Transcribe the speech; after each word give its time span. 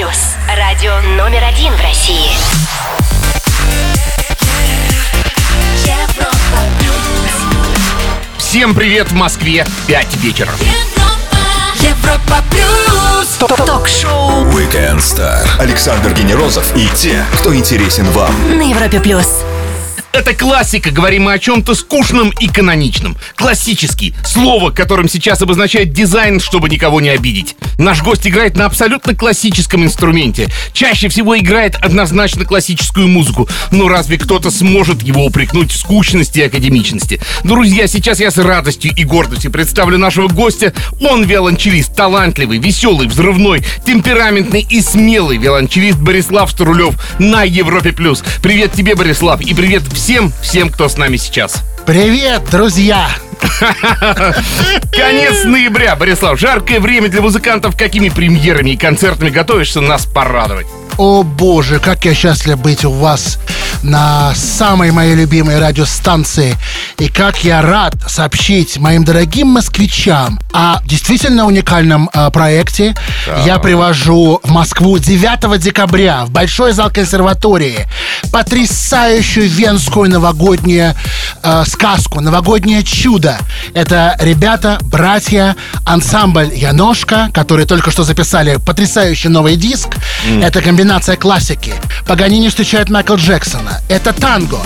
плюс. 0.00 0.34
Радио 0.56 0.98
номер 1.14 1.44
один 1.44 1.74
в 1.74 1.80
России. 1.82 2.30
Европа 5.84 6.62
плюс. 6.78 8.38
Всем 8.38 8.74
привет 8.74 9.10
в 9.10 9.14
Москве, 9.14 9.66
5 9.88 10.16
вечера. 10.16 10.52
Европа 11.74 12.42
плюс. 12.50 13.28
Ток-шоу 13.66 14.46
Weekend 14.46 15.00
Star. 15.00 15.46
Александр 15.58 16.14
Генерозов 16.14 16.74
и 16.74 16.88
те, 16.94 17.22
кто 17.34 17.54
интересен 17.54 18.06
вам. 18.12 18.32
на 18.56 18.62
Европе 18.62 19.00
плюс. 19.00 19.44
Это 20.12 20.34
классика, 20.34 20.90
говорим 20.90 21.24
мы 21.24 21.34
о 21.34 21.38
чем-то 21.38 21.74
скучном 21.76 22.30
и 22.40 22.48
каноничном. 22.48 23.16
Классический. 23.36 24.12
Слово, 24.26 24.70
которым 24.70 25.08
сейчас 25.08 25.40
обозначает 25.40 25.92
дизайн, 25.92 26.40
чтобы 26.40 26.68
никого 26.68 27.00
не 27.00 27.10
обидеть. 27.10 27.54
Наш 27.78 28.02
гость 28.02 28.26
играет 28.26 28.56
на 28.56 28.66
абсолютно 28.66 29.14
классическом 29.14 29.84
инструменте. 29.84 30.48
Чаще 30.72 31.08
всего 31.08 31.38
играет 31.38 31.76
однозначно 31.76 32.44
классическую 32.44 33.06
музыку. 33.06 33.48
Но 33.70 33.86
разве 33.88 34.18
кто-то 34.18 34.50
сможет 34.50 35.00
его 35.02 35.24
упрекнуть 35.24 35.70
в 35.70 35.78
скучности 35.78 36.40
и 36.40 36.44
академичности? 36.44 37.20
Друзья, 37.44 37.86
сейчас 37.86 38.18
я 38.18 38.32
с 38.32 38.38
радостью 38.38 38.92
и 38.96 39.04
гордостью 39.04 39.52
представлю 39.52 39.96
нашего 39.96 40.26
гостя. 40.26 40.74
Он 41.00 41.22
виолончелист, 41.22 41.94
талантливый, 41.94 42.58
веселый, 42.58 43.06
взрывной, 43.06 43.64
темпераментный 43.86 44.66
и 44.68 44.80
смелый 44.80 45.38
виолончелист 45.38 45.98
Борислав 45.98 46.50
Струлев 46.50 46.96
на 47.20 47.44
Европе+. 47.44 47.92
плюс. 47.92 48.24
Привет 48.42 48.72
тебе, 48.72 48.96
Борислав, 48.96 49.40
и 49.40 49.54
привет 49.54 49.84
всем, 49.84 49.99
всем, 50.40 50.70
кто 50.70 50.88
с 50.88 50.96
нами 50.96 51.18
сейчас. 51.18 51.62
Привет, 51.84 52.44
друзья! 52.50 53.10
Конец 54.92 55.44
ноября, 55.44 55.96
Борислав. 55.96 56.38
Жаркое 56.38 56.80
время 56.80 57.08
для 57.08 57.22
музыкантов. 57.22 57.76
Какими 57.76 58.08
премьерами 58.08 58.70
и 58.70 58.76
концертами 58.76 59.30
готовишься 59.30 59.80
нас 59.80 60.06
порадовать? 60.06 60.66
О 60.98 61.22
боже, 61.22 61.78
как 61.78 62.04
я 62.04 62.14
счастлив 62.14 62.58
быть 62.58 62.84
у 62.84 62.90
вас 62.90 63.38
на 63.82 64.34
самой 64.34 64.90
моей 64.90 65.14
любимой 65.14 65.58
радиостанции. 65.58 66.56
И 66.98 67.08
как 67.08 67.42
я 67.44 67.62
рад 67.62 67.94
сообщить 68.06 68.78
моим 68.78 69.04
дорогим 69.04 69.48
москвичам 69.48 70.38
о 70.52 70.80
действительно 70.84 71.46
уникальном 71.46 72.10
э, 72.12 72.30
проекте. 72.30 72.94
Я 73.46 73.58
привожу 73.58 74.40
в 74.42 74.50
Москву 74.50 74.98
9 74.98 75.60
декабря 75.60 76.24
в 76.26 76.30
Большой 76.30 76.72
зал 76.72 76.90
консерватории 76.90 77.88
потрясающую 78.32 79.48
венскую 79.48 80.10
новогоднюю 80.10 80.94
э, 81.42 81.64
сказку, 81.66 82.20
новогоднее 82.20 82.82
чудо. 82.82 83.29
Это 83.74 84.16
ребята, 84.20 84.78
братья, 84.82 85.56
ансамбль 85.84 86.50
Яношка, 86.54 87.30
которые 87.34 87.66
только 87.66 87.90
что 87.90 88.04
записали 88.04 88.58
потрясающий 88.64 89.28
новый 89.28 89.56
диск. 89.56 89.88
Это 90.42 90.62
комбинация 90.62 91.16
классики. 91.16 91.74
Паганини 92.06 92.48
встречает 92.48 92.90
Майкла 92.90 93.16
Джексона. 93.16 93.80
Это 93.88 94.12
танго. 94.12 94.58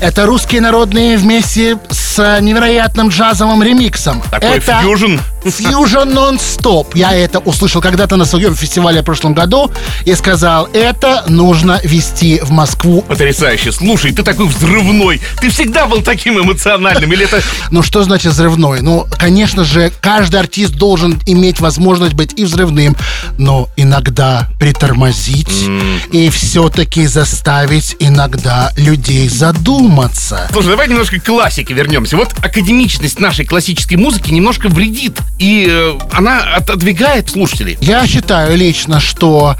Это 0.00 0.26
русские 0.26 0.60
народные 0.60 1.16
вместе 1.16 1.78
с 1.90 2.01
невероятным 2.18 3.08
джазовым 3.08 3.62
ремиксом. 3.62 4.22
Такой 4.30 4.58
это 4.58 4.80
фьюжн. 4.80 5.18
Фьюжн 5.44 6.08
нон-стоп. 6.08 6.94
Я 6.94 7.12
это 7.12 7.38
услышал 7.40 7.80
когда-то 7.80 8.16
на 8.16 8.24
своем 8.24 8.54
фестивале 8.54 9.02
в 9.02 9.04
прошлом 9.04 9.34
году 9.34 9.70
и 10.04 10.14
сказал, 10.14 10.68
это 10.72 11.24
нужно 11.28 11.80
вести 11.82 12.40
в 12.40 12.50
Москву. 12.50 13.02
Потрясающе. 13.02 13.72
Слушай, 13.72 14.12
ты 14.12 14.22
такой 14.22 14.46
взрывной. 14.46 15.20
Ты 15.40 15.50
всегда 15.50 15.86
был 15.86 16.02
таким 16.02 16.38
эмоциональным. 16.38 17.12
Или 17.12 17.24
это... 17.24 17.40
Ну 17.70 17.82
что 17.82 18.02
значит 18.04 18.32
взрывной? 18.32 18.82
Ну, 18.82 19.06
конечно 19.18 19.64
же, 19.64 19.92
каждый 20.00 20.40
артист 20.40 20.74
должен 20.74 21.20
иметь 21.26 21.60
возможность 21.60 22.14
быть 22.14 22.38
и 22.38 22.44
взрывным, 22.44 22.96
но 23.38 23.68
иногда 23.76 24.48
притормозить 24.58 25.68
и 26.12 26.30
все-таки 26.30 27.06
заставить 27.06 27.96
иногда 27.98 28.72
людей 28.76 29.28
задуматься. 29.28 30.48
Слушай, 30.52 30.68
давай 30.68 30.88
немножко 30.88 31.18
к 31.18 31.24
классике 31.24 31.74
вернемся. 32.02 32.16
Вот 32.16 32.32
академичность 32.44 33.18
нашей 33.20 33.44
классической 33.44 33.94
музыки 33.94 34.30
немножко 34.30 34.68
вредит. 34.68 35.18
И 35.38 35.66
э, 35.68 35.98
она 36.12 36.42
отодвигает 36.56 37.30
слушателей. 37.30 37.78
Я 37.80 38.06
считаю 38.06 38.56
лично, 38.56 39.00
что 39.00 39.56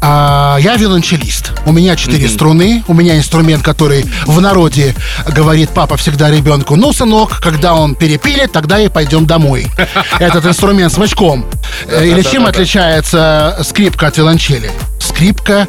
а, 0.00 0.58
я 0.60 0.76
виолончелист. 0.76 1.52
У 1.64 1.72
меня 1.72 1.96
четыре 1.96 2.28
струны, 2.28 2.84
у 2.88 2.94
меня 2.94 3.16
инструмент, 3.16 3.62
который 3.62 4.04
в 4.26 4.40
народе 4.40 4.94
говорит 5.28 5.70
папа 5.70 5.96
всегда 5.96 6.30
ребенку, 6.30 6.76
ну, 6.76 6.92
сынок, 6.92 7.40
когда 7.40 7.74
он 7.74 7.94
перепилит, 7.94 8.52
тогда 8.52 8.80
и 8.80 8.88
пойдем 8.88 9.26
домой. 9.26 9.66
Этот 10.18 10.46
инструмент 10.46 10.92
с 10.92 10.98
мычком. 10.98 11.46
Э, 11.88 12.06
Или 12.06 12.22
чем 12.22 12.46
отличается 12.46 13.58
скрипка 13.62 14.08
от 14.08 14.16
виолончели? 14.16 14.70
Скрипка 15.00 15.68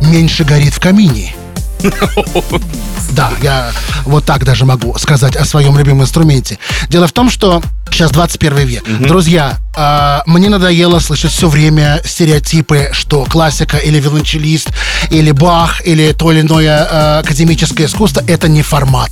меньше 0.00 0.44
горит 0.44 0.74
в 0.74 0.80
камине. 0.80 1.34
Да, 3.12 3.30
я 3.42 3.70
вот 4.04 4.24
так 4.24 4.44
даже 4.44 4.64
могу 4.64 4.96
сказать 4.98 5.36
о 5.36 5.44
своем 5.44 5.78
любимом 5.78 6.02
инструменте. 6.02 6.58
Дело 6.88 7.06
в 7.06 7.12
том, 7.12 7.30
что 7.30 7.62
сейчас 7.94 8.10
21 8.10 8.66
век. 8.66 8.84
Друзья, 9.00 9.58
а, 9.76 10.22
мне 10.26 10.48
надоело 10.48 10.98
слышать 10.98 11.30
все 11.30 11.48
время 11.48 12.00
стереотипы, 12.04 12.90
что 12.92 13.24
классика 13.24 13.76
или 13.76 14.00
виолончелист, 14.00 14.68
или 15.10 15.30
Бах, 15.30 15.86
или 15.86 16.12
то 16.12 16.32
или 16.32 16.40
иное 16.40 16.88
а, 16.90 17.18
академическое 17.20 17.86
искусство— 17.86 18.22
это 18.26 18.48
не 18.48 18.62
формат. 18.62 19.10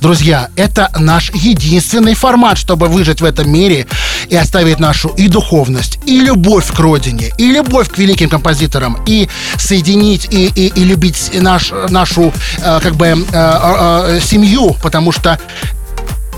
Друзья, 0.00 0.50
это 0.56 0.90
наш 0.98 1.30
единственный 1.30 2.14
формат, 2.14 2.58
чтобы 2.58 2.88
выжить 2.88 3.20
в 3.20 3.24
этом 3.24 3.50
мире 3.50 3.86
и 4.28 4.36
оставить 4.36 4.78
нашу 4.78 5.08
и 5.08 5.28
духовность, 5.28 5.98
и 6.04 6.20
любовь 6.20 6.70
к 6.70 6.78
родине, 6.78 7.32
и 7.38 7.50
любовь 7.50 7.88
к 7.88 7.98
великим 7.98 8.28
композиторам, 8.28 8.98
и 9.06 9.28
соединить 9.56 10.28
и, 10.30 10.46
и, 10.48 10.66
и 10.68 10.84
любить 10.84 11.30
наш, 11.34 11.72
нашу 11.88 12.32
э, 12.58 12.80
как 12.82 12.94
бы 12.96 13.06
э, 13.06 13.14
э, 13.14 13.22
э, 13.32 14.20
семью, 14.20 14.76
потому 14.82 15.12
что 15.12 15.38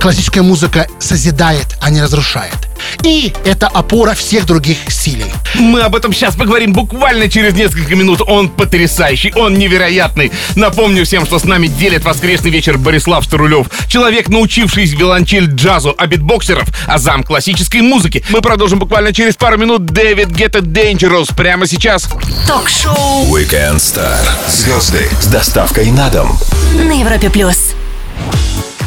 классическая 0.01 0.43
музыка 0.43 0.87
созидает, 0.99 1.77
а 1.81 1.91
не 1.91 2.01
разрушает. 2.01 2.55
И 3.03 3.33
это 3.45 3.69
опора 3.69 4.15
всех 4.15 4.47
других 4.47 4.79
силей. 4.89 5.33
Мы 5.55 5.83
об 5.83 5.95
этом 5.95 6.13
сейчас 6.13 6.35
поговорим 6.35 6.73
буквально 6.73 7.29
через 7.29 7.55
несколько 7.55 7.95
минут. 7.95 8.23
Он 8.27 8.49
потрясающий, 8.49 9.33
он 9.35 9.55
невероятный. 9.55 10.33
Напомню 10.57 11.05
всем, 11.05 11.27
что 11.27 11.39
с 11.39 11.45
нами 11.45 11.67
делит 11.67 12.05
воскресный 12.05 12.51
вечер 12.51 12.79
Борислав 12.79 13.25
Старулев. 13.25 13.67
Человек, 13.89 14.29
научившийся 14.29 14.97
виолончель 14.97 15.47
джазу, 15.47 15.95
а 15.97 16.07
битбоксеров, 16.07 16.69
а 16.87 16.99
зам 16.99 17.23
классической 17.23 17.83
музыки. 17.83 18.25
Мы 18.31 18.41
продолжим 18.41 18.79
буквально 18.79 19.13
через 19.13 19.37
пару 19.37 19.59
минут. 19.59 19.85
Дэвид 19.85 20.29
It 20.29 20.61
Dangerous 20.63 21.35
прямо 21.35 21.67
сейчас. 21.67 22.09
Ток-шоу 22.47 23.27
Weekend 23.27 23.77
Star. 23.77 24.19
Звезды 24.49 25.09
с 25.21 25.27
доставкой 25.27 25.91
на 25.91 26.09
дом. 26.09 26.39
на 26.75 26.99
Европе 26.99 27.29
плюс. 27.31 27.75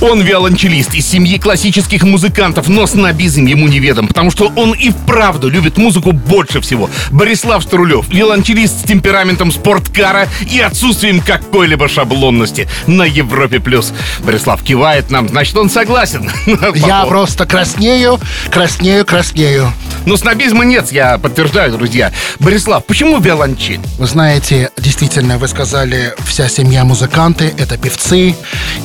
Он 0.04 0.22
виолончелист 0.22 0.96
из 0.96 1.08
семьи 1.08 1.38
классических 1.38 2.04
музыкантов, 2.04 2.68
но 2.68 2.86
снобизм 2.88 3.46
ему 3.46 3.70
неведом, 3.70 4.10
потому 4.10 4.32
что 4.32 4.52
он 4.58 4.74
и 4.74 4.90
вправду 4.90 5.48
любит 5.48 5.78
музыку 5.78 6.12
больше 6.12 6.60
всего. 6.60 6.90
Борислав 7.10 7.64
Струлев, 7.64 8.10
виолончелист 8.10 8.82
с 8.82 8.84
темпераментом 8.84 9.50
спорткара 9.50 10.28
и 10.52 10.60
отсутствием 10.60 11.22
какой-либо 11.22 11.88
шаблонности 11.88 12.68
на 12.86 13.04
Европе+. 13.04 13.62
плюс. 13.62 13.94
Борислав 14.20 14.62
кивает 14.62 15.10
нам, 15.10 15.30
значит, 15.30 15.56
он 15.56 15.70
согласен. 15.70 16.30
Я 16.76 17.06
просто 17.06 17.46
краснею, 17.46 18.20
краснею, 18.52 19.06
краснею. 19.06 19.72
Но 20.06 20.18
снобизма 20.18 20.66
нет, 20.66 20.92
я 20.92 21.18
подтверждаю, 21.18 21.72
друзья. 21.72 22.12
Борислав, 22.40 22.86
почему 22.86 23.20
виолончель? 23.20 23.80
Вы 23.98 24.08
знаете, 24.08 24.70
действительно, 24.78 25.38
вы 25.38 25.48
сказали, 25.48 26.14
вся 26.26 26.50
семья 26.50 26.84
музыканты, 26.84 27.54
это 27.58 27.78
певцы. 27.78 28.36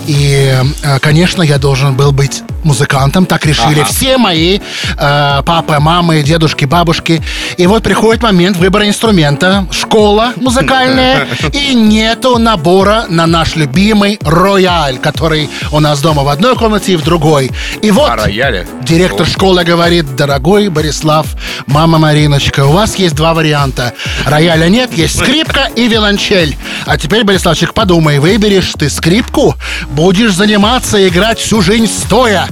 И, 0.06 0.54
э, 0.82 0.98
конечно, 1.08 1.40
я 1.40 1.56
должен 1.56 1.94
был 1.94 2.12
быть 2.12 2.42
музыкантом. 2.64 3.24
Так 3.24 3.46
решили 3.46 3.80
Ага. 3.80 3.84
все 3.84 4.18
мои 4.18 4.58
э, 4.58 5.42
папы, 5.46 5.78
мамы, 5.78 6.22
дедушки, 6.22 6.66
бабушки. 6.66 7.22
И 7.56 7.66
вот 7.66 7.82
приходит 7.82 8.22
момент 8.22 8.58
выбора 8.58 8.86
инструмента. 8.86 9.66
Школа 9.70 10.34
музыкальная. 10.36 11.26
И 11.52 11.74
нету 11.74 12.36
набора 12.38 13.06
на 13.08 13.26
наш 13.26 13.56
любимый 13.56 14.18
рояль, 14.22 14.98
который 14.98 15.48
у 15.72 15.80
нас 15.80 16.00
дома 16.00 16.24
в 16.24 16.28
одной 16.28 16.56
комнате 16.56 16.92
и 16.92 16.96
в 16.96 17.04
другой. 17.04 17.50
И 17.80 17.90
вот 17.90 18.10
А? 18.10 18.28
Директор 18.82 19.26
школы 19.26 19.64
говорит, 19.64 20.14
дорогой 20.14 20.68
Борислав, 20.68 21.26
мама 21.66 21.96
Мариночка, 21.98 22.66
у 22.66 22.72
вас 22.72 22.96
есть 22.96 23.14
два 23.14 23.32
варианта. 23.32 23.94
Рояля 24.26 24.68
нет, 24.68 24.92
есть 24.92 25.18
скрипка 25.18 25.70
и 25.74 25.88
виолончель. 25.88 26.56
А 26.84 26.98
теперь, 26.98 27.24
Бориславчик, 27.24 27.72
подумай, 27.72 28.18
выберешь 28.18 28.72
ты 28.78 28.90
скрипку, 28.90 29.54
будешь 29.88 30.34
заниматься 30.34 30.97
играть 31.06 31.38
всю 31.38 31.60
жизнь 31.60 31.86
стоя. 31.86 32.48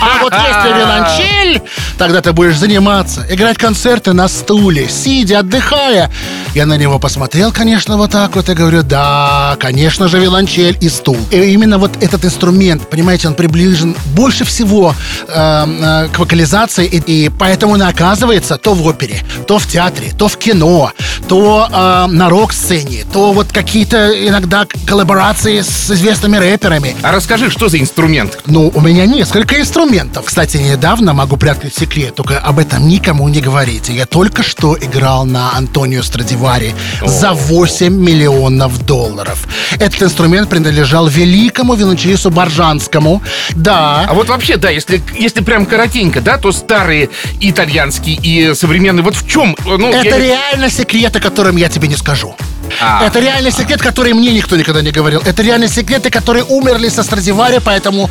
А 0.00 0.22
вот 0.22 0.32
если 0.32 0.68
виолончель, 0.78 1.62
тогда 1.98 2.20
ты 2.20 2.32
будешь 2.32 2.56
заниматься, 2.56 3.26
играть 3.28 3.58
концерты 3.58 4.12
на 4.12 4.28
стуле, 4.28 4.88
сидя, 4.88 5.40
отдыхая. 5.40 6.10
Я 6.54 6.66
на 6.66 6.76
него 6.76 6.98
посмотрел, 6.98 7.52
конечно, 7.52 7.96
вот 7.96 8.10
так 8.10 8.36
вот 8.36 8.48
и 8.48 8.54
говорю, 8.54 8.82
да, 8.82 9.56
конечно 9.58 10.08
же, 10.08 10.18
виолончель 10.18 10.76
и 10.80 10.88
стул. 10.88 11.16
И 11.30 11.36
именно 11.52 11.78
вот 11.78 12.02
этот 12.02 12.24
инструмент, 12.24 12.88
понимаете, 12.88 13.28
он 13.28 13.34
приближен 13.34 13.96
больше 14.14 14.44
всего 14.44 14.94
э, 15.28 15.32
э, 15.34 16.08
к 16.12 16.18
вокализации, 16.18 16.86
и, 16.86 17.24
и 17.24 17.28
поэтому 17.30 17.74
он 17.74 17.82
оказывается 17.82 18.58
то 18.58 18.74
в 18.74 18.86
опере, 18.86 19.22
то 19.46 19.58
в 19.58 19.66
театре, 19.66 20.12
то 20.16 20.28
в 20.28 20.36
кино, 20.36 20.92
то 21.28 21.68
э, 21.70 22.06
на 22.12 22.28
рок-сцене, 22.28 23.04
то 23.12 23.32
вот 23.32 23.48
какие-то 23.52 24.12
иногда 24.28 24.66
коллаборации 24.86 25.60
с 25.60 25.90
известными 25.90 26.36
рэперами. 26.36 26.96
А 27.02 27.12
расскажи, 27.12 27.50
что 27.50 27.68
за 27.68 27.78
инструмент? 27.78 28.38
Ну, 28.46 28.70
у 28.74 28.80
меня 28.80 29.06
несколько 29.06 29.51
инструментов. 29.60 30.26
Кстати, 30.26 30.56
недавно 30.56 31.12
могу 31.12 31.36
приоткрыть 31.36 31.74
секрет, 31.74 32.14
только 32.14 32.38
об 32.38 32.58
этом 32.58 32.86
никому 32.88 33.28
не 33.28 33.40
говорите. 33.40 33.92
Я 33.92 34.06
только 34.06 34.42
что 34.42 34.76
играл 34.76 35.24
на 35.24 35.54
Антонио 35.56 36.02
Страдивари 36.02 36.74
за 37.04 37.32
8 37.32 37.92
миллионов 37.92 38.84
долларов. 38.86 39.46
Этот 39.72 40.02
инструмент 40.02 40.48
принадлежал 40.48 41.06
великому 41.08 41.74
виолончелисту 41.74 42.30
Боржанскому. 42.30 43.22
Да. 43.50 44.06
А 44.08 44.14
вот 44.14 44.28
вообще, 44.28 44.56
да, 44.56 44.70
если, 44.70 45.02
если 45.18 45.42
прям 45.42 45.66
коротенько, 45.66 46.20
да, 46.20 46.38
то 46.38 46.52
старые 46.52 47.10
итальянские 47.40 48.16
и 48.22 48.54
современные, 48.54 49.02
вот 49.02 49.16
в 49.16 49.28
чем? 49.28 49.56
Ну, 49.64 49.90
Это 49.90 50.18
я- 50.18 50.18
реально 50.52 50.70
секрет, 50.70 51.14
о 51.16 51.20
котором 51.20 51.56
я 51.56 51.68
тебе 51.68 51.88
не 51.88 51.96
скажу. 51.96 52.34
А. 52.80 53.04
Это 53.04 53.20
реальный 53.20 53.50
секрет, 53.50 53.80
который 53.80 54.12
мне 54.12 54.32
никто 54.32 54.56
никогда 54.56 54.82
не 54.82 54.90
говорил. 54.90 55.22
Это 55.24 55.42
реальные 55.42 55.68
секреты, 55.68 56.10
которые 56.10 56.44
умерли 56.44 56.88
со 56.88 57.02
Страдивари, 57.02 57.60
поэтому 57.64 58.10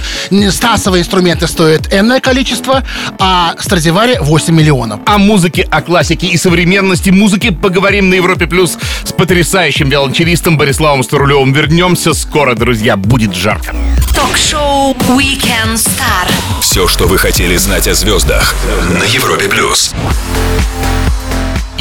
стасовые 0.52 1.02
инструменты 1.02 1.48
стоят 1.48 1.94
энное 1.94 2.19
количество, 2.19 2.84
а 3.19 3.54
Страдивари 3.60 4.18
8 4.19 4.54
миллионов. 4.54 5.00
О 5.06 5.18
музыке, 5.18 5.68
о 5.69 5.81
классике 5.81 6.28
и 6.28 6.38
современности 6.38 7.10
музыки 7.10 7.52
поговорим 7.52 8.10
на 8.10 8.16
Европе 8.16 8.48
Плюс 8.48 8.78
с 9.04 9.12
потрясающим 9.12 9.90
виолончелистом 9.90 10.58
Бориславом 10.58 11.04
Старулевым. 11.04 11.54
Вернемся 11.54 12.13
скоро, 12.13 12.56
друзья, 12.56 12.98
будет 12.98 13.36
жарко. 13.36 13.75
Ток-шоу 14.16 14.94
Weekend 15.10 15.75
Star. 15.75 16.30
Все, 16.62 16.88
что 16.88 17.08
вы 17.08 17.18
хотели 17.18 17.56
знать 17.58 17.88
о 17.88 17.94
звездах 17.94 18.56
на 18.90 19.04
Европе 19.04 19.48
плюс. 19.48 19.94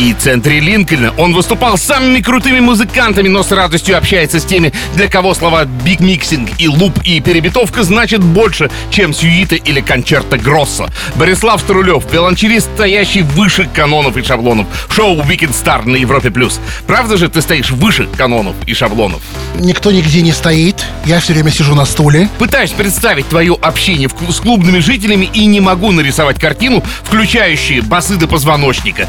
В 0.00 0.14
центре 0.14 0.60
Линкольна 0.60 1.12
он 1.18 1.34
выступал 1.34 1.76
с 1.76 1.82
самыми 1.82 2.22
крутыми 2.22 2.58
музыкантами, 2.60 3.28
но 3.28 3.42
с 3.42 3.52
радостью 3.52 3.98
общается 3.98 4.40
с 4.40 4.46
теми, 4.46 4.72
для 4.94 5.08
кого 5.08 5.34
слова 5.34 5.66
beat-mixing 5.66 6.52
и 6.56 6.68
loop 6.68 6.98
и 7.04 7.20
перебитовка 7.20 7.82
значат 7.82 8.24
больше, 8.24 8.70
чем 8.88 9.12
сюита 9.12 9.56
или 9.56 9.82
кончерто 9.82 10.38
гроссо. 10.38 10.90
Борислав 11.16 11.60
Струлев, 11.60 12.10
виолончелист, 12.10 12.70
стоящий 12.76 13.20
выше 13.20 13.68
канонов 13.74 14.16
и 14.16 14.22
шаблонов. 14.22 14.66
Шоу 14.88 15.20
Weekend 15.20 15.52
Star 15.52 15.86
на 15.86 15.96
Европе+. 15.96 16.30
плюс. 16.30 16.60
Правда 16.86 17.18
же 17.18 17.28
ты 17.28 17.42
стоишь 17.42 17.70
выше 17.70 18.08
канонов 18.16 18.54
и 18.66 18.72
шаблонов? 18.72 19.20
Никто 19.56 19.90
нигде 19.90 20.22
не 20.22 20.32
стоит. 20.32 20.82
Я 21.04 21.20
все 21.20 21.34
время 21.34 21.50
сижу 21.50 21.74
на 21.74 21.84
стуле. 21.84 22.30
Пытаюсь 22.38 22.70
представить 22.70 23.28
твое 23.28 23.54
общение 23.60 24.08
с 24.08 24.40
клубными 24.40 24.78
жителями 24.78 25.28
и 25.34 25.44
не 25.44 25.60
могу 25.60 25.92
нарисовать 25.92 26.40
картину, 26.40 26.82
включающую 27.02 27.82
басы 27.82 28.16
до 28.16 28.26
позвоночника, 28.26 29.06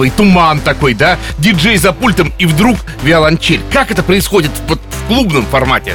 вейпинговый 0.00 0.10
туман 0.10 0.60
такой, 0.60 0.94
да, 0.94 1.18
диджей 1.38 1.76
за 1.76 1.92
пультом 1.92 2.32
и 2.38 2.46
вдруг 2.46 2.78
виолончель. 3.02 3.60
Как 3.72 3.90
это 3.90 4.02
происходит 4.02 4.50
вот 4.68 4.80
в 4.90 5.08
клубном 5.08 5.44
формате? 5.46 5.94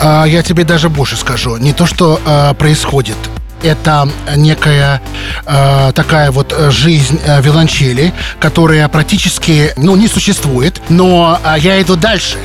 А, 0.00 0.24
я 0.24 0.42
тебе 0.42 0.64
даже 0.64 0.88
больше 0.88 1.16
скажу. 1.16 1.56
Не 1.56 1.72
то, 1.72 1.86
что 1.86 2.20
а, 2.24 2.54
происходит. 2.54 3.16
Это 3.62 4.08
некая 4.36 5.00
а, 5.46 5.90
такая 5.92 6.30
вот 6.30 6.52
э, 6.52 6.70
жизнь 6.70 7.18
э, 7.24 7.40
виолончели, 7.40 8.12
которая 8.38 8.86
практически, 8.88 9.72
ну, 9.76 9.96
не 9.96 10.08
существует. 10.08 10.80
Но 10.90 11.40
а, 11.42 11.58
я 11.58 11.80
иду 11.80 11.96
дальше. 11.96 12.36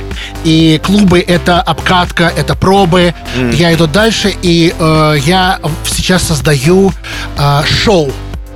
И 0.45 0.79
клубы— 0.83 1.19
это 1.27 1.61
обкатка, 1.61 2.31
это 2.35 2.55
пробы. 2.55 3.13
Я 3.51 3.73
иду 3.73 3.87
дальше, 3.87 4.33
и 4.41 4.73
э, 4.77 5.15
я 5.25 5.59
сейчас 5.85 6.23
создаю 6.23 6.94
а, 7.37 7.63
шоу. 7.65 8.11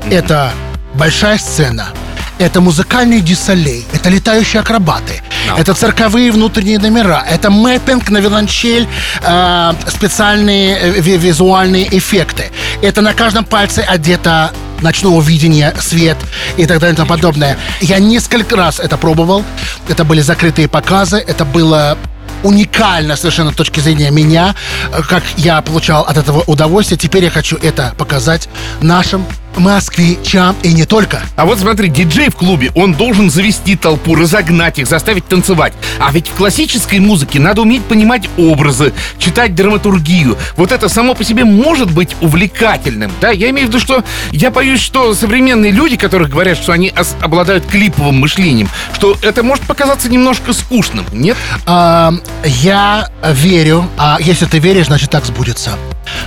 Это 0.09 0.51
большая 0.95 1.38
сцена. 1.38 1.89
Это 2.37 2.59
музыкальный 2.59 3.21
дюсалей, 3.21 3.85
это 3.93 4.09
летающие 4.09 4.59
акробаты, 4.59 5.21
это 5.57 5.73
цирковые 5.73 6.31
внутренние 6.33 6.79
номера, 6.79 7.23
это 7.29 7.49
мэппинг 7.49 8.09
на 8.09 8.17
виолончель, 8.17 8.87
э, 9.21 9.73
специальные 9.87 10.77
э, 10.77 10.89
ви- 10.99 11.17
визуальные 11.17 11.87
эффекты. 11.97 12.51
Это 12.81 13.01
на 13.01 13.13
каждом 13.13 13.45
пальце 13.45 13.79
одето 13.87 14.51
ночного 14.81 15.21
видения, 15.21 15.73
свет 15.79 16.17
и 16.57 16.65
так 16.65 16.79
далее 16.79 16.93
и 16.93 16.97
тому 16.97 17.07
подобное. 17.09 17.57
Я 17.79 17.99
несколько 17.99 18.57
раз 18.57 18.81
это 18.81 18.97
пробовал. 18.97 19.43
Это 19.88 20.03
были 20.03 20.19
закрытые 20.21 20.67
показы, 20.67 21.17
это 21.17 21.45
было 21.45 21.97
уникально 22.43 23.15
совершенно 23.15 23.51
с 23.51 23.55
точки 23.55 23.79
зрения 23.79 24.11
меня, 24.11 24.55
э, 24.91 25.01
как 25.07 25.23
я 25.38 25.61
получал 25.61 26.03
от 26.03 26.17
этого 26.17 26.43
удовольствие. 26.47 26.97
Теперь 26.97 27.23
я 27.23 27.29
хочу 27.31 27.55
это 27.55 27.93
показать 27.97 28.49
нашим 28.81 29.25
москвичам 29.57 30.55
и 30.63 30.73
не 30.73 30.85
только. 30.85 31.21
А 31.35 31.45
вот 31.45 31.59
смотри, 31.59 31.89
диджей 31.89 32.29
в 32.29 32.35
клубе, 32.35 32.71
он 32.75 32.93
должен 32.93 33.29
завести 33.29 33.75
толпу, 33.75 34.15
разогнать 34.15 34.79
их, 34.79 34.87
заставить 34.87 35.27
танцевать. 35.27 35.73
А 35.99 36.11
ведь 36.11 36.27
в 36.27 36.33
классической 36.33 36.99
музыке 36.99 37.39
надо 37.39 37.61
уметь 37.61 37.83
понимать 37.83 38.29
образы, 38.37 38.93
читать 39.17 39.55
драматургию. 39.55 40.37
Вот 40.55 40.71
это 40.71 40.89
само 40.89 41.13
по 41.13 41.23
себе 41.23 41.45
может 41.45 41.91
быть 41.91 42.15
увлекательным, 42.21 43.11
да? 43.21 43.31
Я 43.31 43.49
имею 43.49 43.67
в 43.67 43.69
виду, 43.69 43.79
что 43.79 44.03
я 44.31 44.51
боюсь, 44.51 44.79
что 44.79 45.13
современные 45.13 45.71
люди, 45.71 45.97
которые 45.97 46.29
говорят, 46.29 46.57
что 46.57 46.71
они 46.71 46.93
обладают 47.21 47.65
клиповым 47.65 48.19
мышлением, 48.19 48.69
что 48.93 49.17
это 49.21 49.43
может 49.43 49.65
показаться 49.65 50.09
немножко 50.09 50.53
скучным, 50.53 51.05
нет? 51.11 51.37
А, 51.65 52.13
я 52.43 53.09
верю, 53.23 53.89
а 53.97 54.17
если 54.19 54.45
ты 54.45 54.59
веришь, 54.59 54.87
значит 54.87 55.09
так 55.09 55.25
сбудется, 55.25 55.71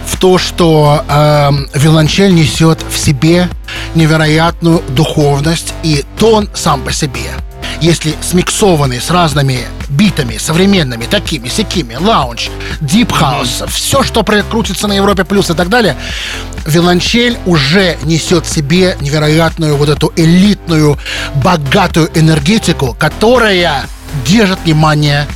в 0.06 0.18
то, 0.18 0.38
что 0.38 1.04
а, 1.08 1.52
виолончель 1.74 2.34
несет 2.34 2.80
в 2.90 2.98
себе 2.98 3.17
невероятную 3.94 4.82
духовность 4.88 5.74
и 5.82 6.04
тон 6.18 6.48
сам 6.54 6.82
по 6.82 6.92
себе. 6.92 7.30
Если 7.80 8.14
смиксованный 8.22 9.00
с 9.00 9.10
разными 9.10 9.60
битами, 9.88 10.36
современными, 10.36 11.04
такими, 11.04 11.48
сякими, 11.48 11.94
lounge, 11.94 12.50
deep 12.80 13.12
house, 13.12 13.62
все, 13.68 14.02
что 14.02 14.24
крутится 14.24 14.88
на 14.88 14.94
Европе 14.94 15.24
плюс 15.24 15.50
и 15.50 15.54
так 15.54 15.68
далее, 15.68 15.96
виолончель 16.66 17.38
уже 17.46 17.96
несет 18.04 18.46
в 18.46 18.52
себе 18.52 18.96
невероятную 19.00 19.76
вот 19.76 19.88
эту 19.88 20.12
элитную, 20.16 20.98
богатую 21.36 22.10
энергетику, 22.14 22.96
которая 22.98 23.86
держит 24.24 24.60
внимание 24.64 25.26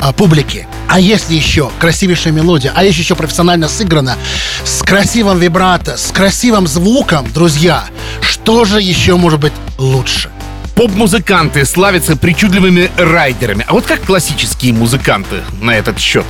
а, 0.00 0.12
публики. 0.12 0.66
А 0.88 0.98
если 0.98 1.34
еще 1.34 1.70
красивейшая 1.78 2.32
мелодия, 2.32 2.72
а 2.74 2.82
если 2.82 3.02
еще 3.02 3.14
профессионально 3.14 3.68
сыграно, 3.68 4.16
с 4.64 4.82
красивым 4.82 5.38
вибрато, 5.38 5.96
с 5.96 6.10
красивым 6.10 6.66
звуком, 6.66 7.30
друзья, 7.32 7.84
что 8.20 8.64
же 8.64 8.80
еще 8.80 9.16
может 9.16 9.40
быть 9.40 9.52
лучше? 9.78 10.30
Поп-музыканты 10.74 11.64
славятся 11.66 12.16
причудливыми 12.16 12.90
райдерами. 12.96 13.64
А 13.68 13.74
вот 13.74 13.84
как 13.84 14.00
классические 14.00 14.72
музыканты 14.72 15.42
на 15.60 15.72
этот 15.72 15.98
счет? 15.98 16.24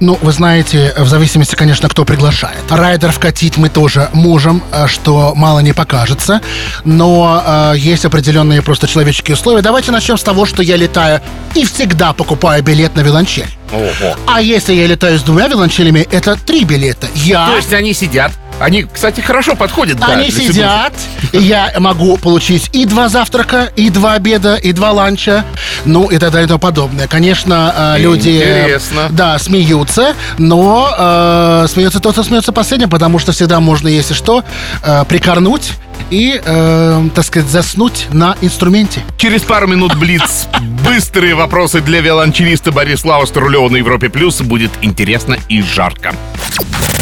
Ну, 0.00 0.18
вы 0.20 0.32
знаете, 0.32 0.94
в 0.96 1.08
зависимости, 1.08 1.54
конечно, 1.54 1.88
кто 1.88 2.04
приглашает. 2.04 2.60
Райдеров 2.70 3.18
катить 3.18 3.56
мы 3.56 3.68
тоже 3.68 4.10
можем, 4.12 4.62
э, 4.72 4.86
что 4.86 5.34
мало 5.34 5.60
не 5.60 5.72
покажется, 5.72 6.40
но 6.84 7.42
э, 7.44 7.74
есть 7.78 8.04
определенные 8.04 8.62
просто 8.62 8.86
человеческие 8.86 9.34
условия. 9.36 9.62
Давайте 9.62 9.92
начнем 9.92 10.18
с 10.18 10.22
того, 10.22 10.44
что 10.44 10.62
я 10.62 10.76
летаю 10.76 11.20
и 11.54 11.64
всегда 11.64 12.12
покупаю 12.12 12.62
билет 12.62 12.94
на 12.94 13.00
виолончель. 13.00 13.48
Ого. 13.72 14.16
А 14.26 14.40
если 14.40 14.74
я 14.74 14.86
летаю 14.86 15.18
с 15.18 15.22
двумя 15.22 15.48
виолончелями, 15.48 16.06
это 16.10 16.36
три 16.36 16.64
билета. 16.64 17.06
Я 17.14 17.46
То 17.46 17.56
есть 17.56 17.72
они 17.72 17.94
сидят. 17.94 18.32
Они, 18.58 18.84
кстати, 18.84 19.20
хорошо 19.20 19.54
подходят. 19.54 19.98
да, 19.98 20.06
Они 20.08 20.30
сидят, 20.30 20.92
и 21.32 21.38
я 21.38 21.72
могу 21.78 22.16
получить 22.16 22.70
и 22.72 22.86
два 22.86 23.08
завтрака, 23.08 23.70
и 23.76 23.90
два 23.90 24.14
обеда, 24.14 24.54
и 24.56 24.72
два 24.72 24.92
ланча, 24.92 25.44
ну 25.84 26.08
и 26.08 26.18
так 26.18 26.32
далее 26.32 26.46
и 26.46 26.48
тому 26.48 26.58
подобное. 26.60 27.06
Конечно, 27.06 27.94
э, 27.96 28.00
люди... 28.00 28.30
Интересно. 28.30 29.08
Да, 29.10 29.38
смеются, 29.38 30.14
но 30.38 30.90
э, 30.96 31.66
смеется 31.68 32.00
тот, 32.00 32.12
кто 32.12 32.22
смеется 32.22 32.52
последним, 32.52 32.88
потому 32.88 33.18
что 33.18 33.32
всегда 33.32 33.60
можно, 33.60 33.88
если 33.88 34.14
что, 34.14 34.42
э, 34.82 35.04
прикорнуть 35.06 35.72
и, 36.10 36.40
э, 36.42 37.08
так 37.14 37.24
сказать, 37.24 37.48
заснуть 37.48 38.06
на 38.12 38.36
инструменте. 38.40 39.02
Через 39.18 39.42
пару 39.42 39.66
минут 39.66 39.96
Блиц. 39.96 40.48
Быстрые 40.84 41.34
вопросы 41.34 41.80
для 41.80 42.00
виолончелиста 42.00 42.72
Борислава 42.72 43.24
Струлева 43.26 43.68
на 43.68 43.76
Европе 43.76 44.08
Плюс. 44.08 44.40
Будет 44.40 44.70
интересно 44.82 45.36
и 45.48 45.62
жарко. 45.62 46.14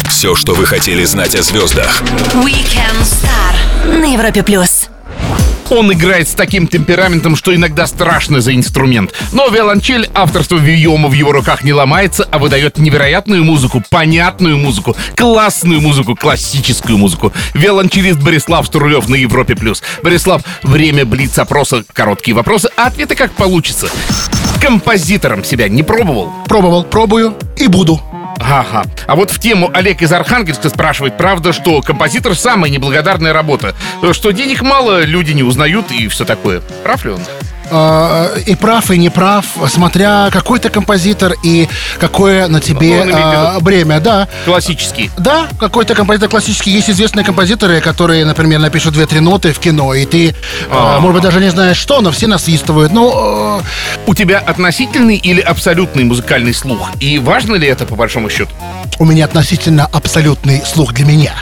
Все, 0.09 0.35
что 0.35 0.53
вы 0.53 0.65
хотели 0.65 1.03
знать 1.03 1.35
о 1.35 1.43
звездах 1.43 2.01
Weekend 2.33 3.01
Star 3.01 3.99
на 3.99 4.05
Европе 4.13 4.43
плюс. 4.43 4.74
Он 5.69 5.91
играет 5.91 6.27
с 6.27 6.33
таким 6.33 6.67
темпераментом, 6.67 7.35
что 7.35 7.53
иногда 7.53 7.87
страшно 7.87 8.41
за 8.41 8.55
инструмент. 8.55 9.13
Но 9.31 9.47
виолончель 9.47 10.09
авторства 10.13 10.57
Вильома 10.57 11.09
в 11.09 11.13
его 11.13 11.31
руках 11.31 11.63
не 11.63 11.73
ломается, 11.73 12.27
а 12.31 12.39
выдает 12.39 12.77
невероятную 12.77 13.43
музыку, 13.43 13.83
понятную 13.89 14.57
музыку, 14.57 14.95
классную 15.15 15.81
музыку, 15.81 16.15
классическую 16.15 16.97
музыку. 16.97 17.33
Виолончелист 17.53 18.19
Борислав 18.19 18.67
Струлев 18.67 19.09
на 19.09 19.15
Европе+. 19.15 19.55
плюс. 19.55 19.81
Борислав, 20.03 20.43
время 20.63 21.05
блиц-опроса, 21.05 21.83
короткие 21.93 22.35
вопросы, 22.35 22.69
а 22.77 22.87
ответы 22.87 23.15
как 23.15 23.31
получится. 23.31 23.89
Композитором 24.61 25.43
себя 25.43 25.67
не 25.67 25.83
пробовал? 25.83 26.31
Пробовал, 26.47 26.83
пробую 26.83 27.35
и 27.57 27.67
буду. 27.67 28.01
Ага. 28.39 28.85
А 29.07 29.15
вот 29.15 29.31
в 29.31 29.39
тему 29.39 29.69
Олег 29.73 30.01
из 30.01 30.11
Архангельска 30.11 30.69
спрашивает, 30.69 31.17
правда, 31.17 31.53
что 31.53 31.81
композитор 31.81 32.35
самая 32.35 32.69
неблагодарная 32.69 33.33
работа, 33.33 33.75
что 34.11 34.31
денег 34.31 34.61
мало, 34.61 35.03
люди 35.03 35.31
не 35.31 35.43
узнают 35.43 35.91
и 35.91 36.07
все 36.07 36.25
такое. 36.25 36.61
Прав 36.83 37.05
ли 37.05 37.11
он? 37.11 37.21
Э, 37.69 38.39
и 38.45 38.55
прав, 38.55 38.91
и 38.91 38.97
не 38.97 39.09
прав, 39.09 39.45
смотря 39.67 40.29
какой 40.31 40.59
ты 40.59 40.69
композитор 40.69 41.33
и 41.43 41.67
какое 41.99 42.47
на 42.47 42.59
тебе 42.61 43.01
э, 43.05 43.59
бремя, 43.61 43.99
да. 43.99 44.27
Классический. 44.45 45.09
Да, 45.17 45.47
какой-то 45.59 45.95
композитор 45.95 46.29
классический. 46.29 46.71
Есть 46.71 46.89
известные 46.89 47.23
композиторы, 47.25 47.81
которые, 47.81 48.25
например, 48.25 48.59
напишут 48.59 48.93
две-три 48.93 49.19
ноты 49.19 49.53
в 49.53 49.59
кино, 49.59 49.93
и 49.93 50.05
ты, 50.05 50.29
э, 50.29 50.33
А. 50.71 50.99
может 50.99 51.15
быть, 51.15 51.23
даже 51.23 51.39
не 51.39 51.49
знаешь 51.49 51.77
что, 51.77 52.01
но 52.01 52.11
все 52.11 52.27
насвистывают. 52.27 52.91
Ну, 52.91 53.59
э, 53.59 53.61
У 54.07 54.13
тебя 54.15 54.39
относительный 54.39 55.17
или 55.17 55.41
абсолютный 55.41 56.03
музыкальный 56.03 56.53
слух? 56.53 56.89
И 56.99 57.19
важно 57.19 57.55
ли 57.55 57.67
это 57.67 57.85
по 57.85 57.95
большому 57.95 58.29
счету? 58.29 58.51
у 58.97 59.05
меня 59.05 59.25
относительно 59.25 59.87
абсолютный 59.91 60.61
слух 60.65 60.93
для 60.93 61.05
меня. 61.05 61.33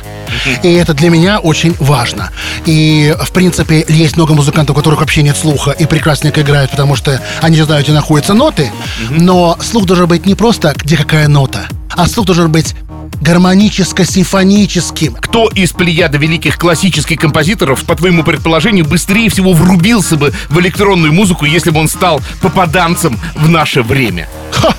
И 0.63 0.73
это 0.73 0.93
для 0.93 1.09
меня 1.09 1.39
очень 1.39 1.75
важно. 1.79 2.31
И, 2.65 3.15
в 3.19 3.31
принципе, 3.31 3.85
есть 3.87 4.15
много 4.17 4.33
музыкантов, 4.33 4.75
у 4.75 4.79
которых 4.79 4.99
вообще 4.99 5.23
нет 5.23 5.37
слуха 5.37 5.71
и 5.71 5.85
прекрасненько 5.85 6.41
играют, 6.41 6.71
потому 6.71 6.95
что 6.95 7.21
они 7.41 7.57
не 7.57 7.63
знают, 7.63 7.85
где 7.85 7.93
находятся 7.93 8.33
ноты. 8.33 8.71
Но 9.09 9.57
слух 9.61 9.85
должен 9.85 10.07
быть 10.07 10.25
не 10.25 10.35
просто, 10.35 10.73
где 10.75 10.97
какая 10.97 11.27
нота, 11.27 11.67
а 11.95 12.07
слух 12.07 12.25
должен 12.25 12.51
быть 12.51 12.75
гармоническо-симфоническим. 13.21 15.15
Кто 15.19 15.47
из 15.47 15.71
плеяда 15.71 16.17
великих 16.17 16.57
классических 16.57 17.19
композиторов, 17.19 17.83
по 17.83 17.95
твоему 17.95 18.23
предположению, 18.23 18.85
быстрее 18.85 19.29
всего 19.29 19.53
врубился 19.53 20.17
бы 20.17 20.33
в 20.49 20.59
электронную 20.59 21.13
музыку, 21.13 21.45
если 21.45 21.69
бы 21.69 21.79
он 21.79 21.87
стал 21.87 22.21
попаданцем 22.41 23.19
в 23.35 23.47
наше 23.49 23.81
время? 23.81 24.27
Ха! 24.51 24.75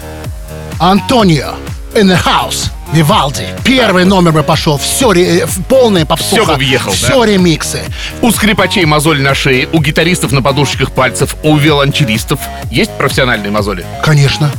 Антонио 0.79 1.55
in 1.95 2.09
the 2.09 2.19
house. 2.23 2.71
Вивалди. 2.95 3.49
Первый 3.65 4.05
номер 4.05 4.31
бы 4.31 4.45
пошел. 4.45 4.79
Все, 4.79 5.47
полные 5.69 6.07
попсуха. 6.07 6.43
Всё 6.43 6.47
бы 6.47 6.55
въехал, 6.55 6.93
да? 6.93 6.97
Все 6.97 7.25
ремиксы. 7.25 7.81
У 8.23 8.31
скрипачей 8.31 8.85
мозоль 8.85 9.21
на 9.21 9.35
шее, 9.35 9.69
у 9.73 9.81
гитаристов 9.81 10.31
на 10.31 10.43
подушечках 10.43 10.93
пальцев, 10.93 11.35
у 11.43 11.57
виолончелистов 11.57 12.39
есть 12.71 12.97
профессиональные 12.97 13.51
мозоли? 13.51 13.85
Конечно. 14.03 14.53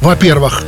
Во-первых, 0.00 0.64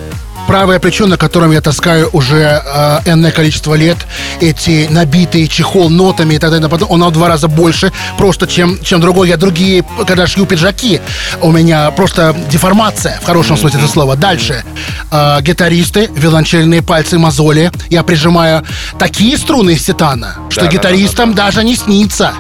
правое 0.51 0.81
плечо, 0.81 1.07
на 1.07 1.17
котором 1.17 1.53
я 1.53 1.61
таскаю 1.61 2.11
уже 2.13 2.61
э, 2.65 2.99
энное 3.07 3.31
количество 3.31 3.75
лет, 3.75 3.99
эти 4.41 4.89
набитые 4.91 5.47
чехол 5.47 5.91
нотами 5.91 6.35
и 6.35 6.39
так 6.39 6.51
далее, 6.51 6.69
он 6.89 7.05
в 7.05 7.13
два 7.13 7.29
раза 7.29 7.47
больше 7.47 7.93
просто, 8.19 8.49
чем, 8.49 8.83
чем 8.83 9.01
другой. 9.01 9.29
Я 9.29 9.37
другие, 9.37 9.85
когда 10.09 10.27
шью 10.27 10.47
пиджаки, 10.47 11.01
у 11.41 11.53
меня 11.53 11.93
просто 11.93 12.35
деформация, 12.51 13.21
в 13.23 13.27
хорошем 13.27 13.57
смысле 13.57 13.79
этого 13.79 13.93
слова. 13.93 14.17
Дальше. 14.17 14.65
Э, 15.13 15.41
гитаристы, 15.41 16.11
виолончельные 16.13 16.83
пальцы, 16.83 17.17
мозоли. 17.17 17.71
Я 17.89 18.03
прижимаю 18.03 18.67
такие 18.99 19.39
струны 19.39 19.75
из 19.75 19.85
титана, 19.85 20.35
что 20.49 20.63
Да-да-да-да-да. 20.63 20.97
гитаристам 20.97 21.35
даже 21.35 21.63
не 21.63 21.77
снится. 21.77 22.33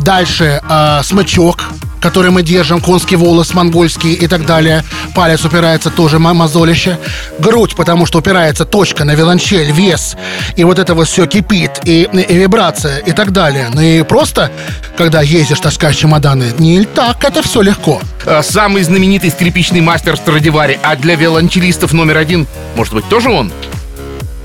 Дальше 0.00 0.62
э, 0.66 1.00
смычок, 1.04 1.62
который 2.04 2.30
мы 2.30 2.42
держим, 2.42 2.82
конский 2.82 3.16
волос 3.16 3.54
монгольский 3.54 4.12
и 4.12 4.26
так 4.26 4.44
далее. 4.44 4.84
Палец 5.14 5.42
упирается 5.42 5.88
тоже 5.88 6.18
мозолище. 6.18 6.98
Грудь, 7.38 7.74
потому 7.74 8.04
что 8.04 8.18
упирается 8.18 8.66
точка 8.66 9.04
на 9.04 9.14
виолончель, 9.14 9.72
вес. 9.72 10.14
И 10.54 10.64
вот 10.64 10.78
это 10.78 10.94
вот 10.94 11.08
все 11.08 11.24
кипит, 11.24 11.80
и, 11.84 12.02
и 12.02 12.34
вибрация, 12.36 12.98
и 12.98 13.12
так 13.12 13.32
далее. 13.32 13.70
Ну 13.72 13.80
и 13.80 14.02
просто, 14.02 14.50
когда 14.98 15.22
ездишь, 15.22 15.60
таскаешь 15.60 15.96
чемоданы, 15.96 16.52
не 16.58 16.84
так 16.84 17.24
это 17.24 17.42
все 17.42 17.62
легко. 17.62 18.02
А, 18.26 18.42
Самый 18.42 18.82
знаменитый 18.82 19.30
скрипичный 19.30 19.80
мастер 19.80 20.18
Страдивари, 20.18 20.78
а 20.82 20.96
для 20.96 21.16
виолончелистов 21.16 21.94
номер 21.94 22.18
один, 22.18 22.46
может 22.76 22.92
быть, 22.92 23.08
тоже 23.08 23.30
он? 23.30 23.50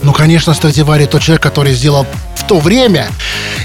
Ну, 0.01 0.13
конечно, 0.13 0.53
Страдивари 0.53 1.07
тот 1.07 1.21
человек, 1.23 1.43
который 1.43 1.73
сделал 1.73 2.07
то 2.49 2.59
время 2.59 3.09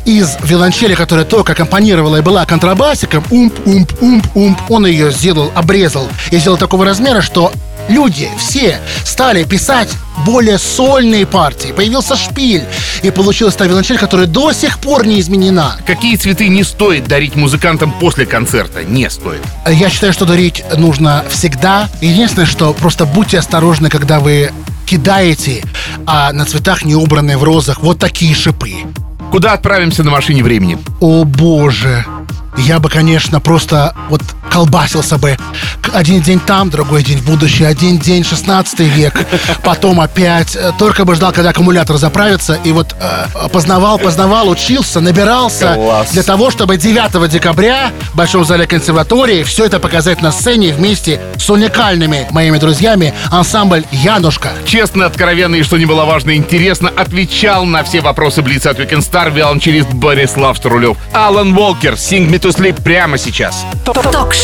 из 0.04 0.36
виолончели, 0.42 0.94
которая 0.94 1.24
только 1.24 1.52
аккомпанировала 1.52 2.18
и 2.18 2.20
была 2.20 2.44
контрабасиком, 2.44 3.24
умп, 3.30 3.54
умп, 3.64 3.92
умп, 4.02 4.26
умп, 4.34 4.58
он 4.68 4.84
ее 4.84 5.10
сделал, 5.10 5.50
обрезал 5.54 6.06
и 6.30 6.36
сделал 6.36 6.58
такого 6.58 6.84
размера, 6.84 7.22
что 7.22 7.50
люди 7.88 8.28
все 8.36 8.78
стали 9.02 9.44
писать 9.44 9.88
более 10.26 10.58
сольные 10.58 11.24
партии. 11.24 11.72
Появился 11.72 12.14
шпиль, 12.14 12.64
и 13.02 13.10
получилась 13.10 13.54
та 13.54 13.64
виолончель, 13.64 13.96
которая 13.96 14.26
до 14.26 14.52
сих 14.52 14.78
пор 14.80 15.06
не 15.06 15.18
изменена. 15.18 15.78
Какие 15.86 16.16
цветы 16.16 16.48
не 16.48 16.62
стоит 16.62 17.08
дарить 17.08 17.36
музыкантам 17.36 17.90
после 17.90 18.26
концерта? 18.26 18.84
Не 18.84 19.08
стоит. 19.08 19.40
Я 19.66 19.88
считаю, 19.88 20.12
что 20.12 20.26
дарить 20.26 20.62
нужно 20.76 21.24
всегда. 21.30 21.88
Единственное, 22.02 22.46
что 22.46 22.74
просто 22.74 23.06
будьте 23.06 23.38
осторожны, 23.38 23.88
когда 23.88 24.20
вы 24.20 24.52
кидаете, 24.86 25.62
а 26.06 26.32
на 26.32 26.44
цветах 26.44 26.84
не 26.84 26.94
убранные 26.94 27.36
в 27.36 27.42
розах 27.42 27.80
вот 27.80 27.98
такие 27.98 28.34
шипы. 28.34 28.72
Куда 29.30 29.52
отправимся 29.52 30.04
на 30.04 30.10
машине 30.10 30.42
времени? 30.42 30.78
О 31.00 31.24
боже. 31.24 32.04
Я 32.56 32.78
бы, 32.78 32.88
конечно, 32.88 33.40
просто 33.40 33.94
вот 34.08 34.22
колбасился 34.54 35.18
бы. 35.18 35.36
Один 35.92 36.22
день 36.22 36.38
там, 36.38 36.70
другой 36.70 37.02
день 37.02 37.18
в 37.18 37.24
будущее, 37.24 37.66
один 37.68 37.98
день 37.98 38.24
16 38.24 38.80
век, 38.80 39.14
потом 39.64 40.00
опять. 40.00 40.54
Э, 40.54 40.70
Только 40.78 41.04
бы 41.04 41.14
ждал, 41.16 41.32
когда 41.32 41.50
аккумулятор 41.50 41.96
заправится, 41.96 42.54
и 42.64 42.70
вот 42.70 42.94
э, 43.00 43.48
познавал, 43.48 43.98
познавал, 43.98 44.48
учился, 44.48 45.00
набирался 45.00 45.74
Класс. 45.74 46.10
для 46.12 46.22
того, 46.22 46.50
чтобы 46.52 46.76
9 46.76 47.28
декабря 47.28 47.90
в 48.12 48.16
Большом 48.16 48.44
зале 48.44 48.66
консерватории 48.66 49.42
все 49.42 49.66
это 49.66 49.80
показать 49.80 50.22
на 50.22 50.30
сцене 50.30 50.72
вместе 50.72 51.20
с 51.36 51.50
уникальными 51.50 52.28
моими 52.30 52.58
друзьями 52.58 53.12
ансамбль 53.30 53.84
«Янушка». 53.90 54.52
Честно, 54.66 55.06
откровенно 55.06 55.56
и 55.56 55.62
что 55.64 55.78
не 55.78 55.84
было 55.84 56.04
важно 56.04 56.30
и 56.30 56.36
интересно, 56.36 56.92
отвечал 56.96 57.64
на 57.66 57.82
все 57.82 58.00
вопросы 58.00 58.40
Блица 58.40 58.70
от 58.70 58.78
Weekend 58.78 59.00
Star 59.00 59.32
виолончелист 59.32 59.88
Борислав 59.90 60.56
Струлев. 60.58 60.96
Алан 61.12 61.54
Волкер, 61.54 61.94
Sing 61.94 62.28
Me 62.28 62.38
to 62.38 62.50
Sleep 62.56 62.80
прямо 62.82 63.18
сейчас. 63.18 63.64
Ток-шоу 63.84 64.43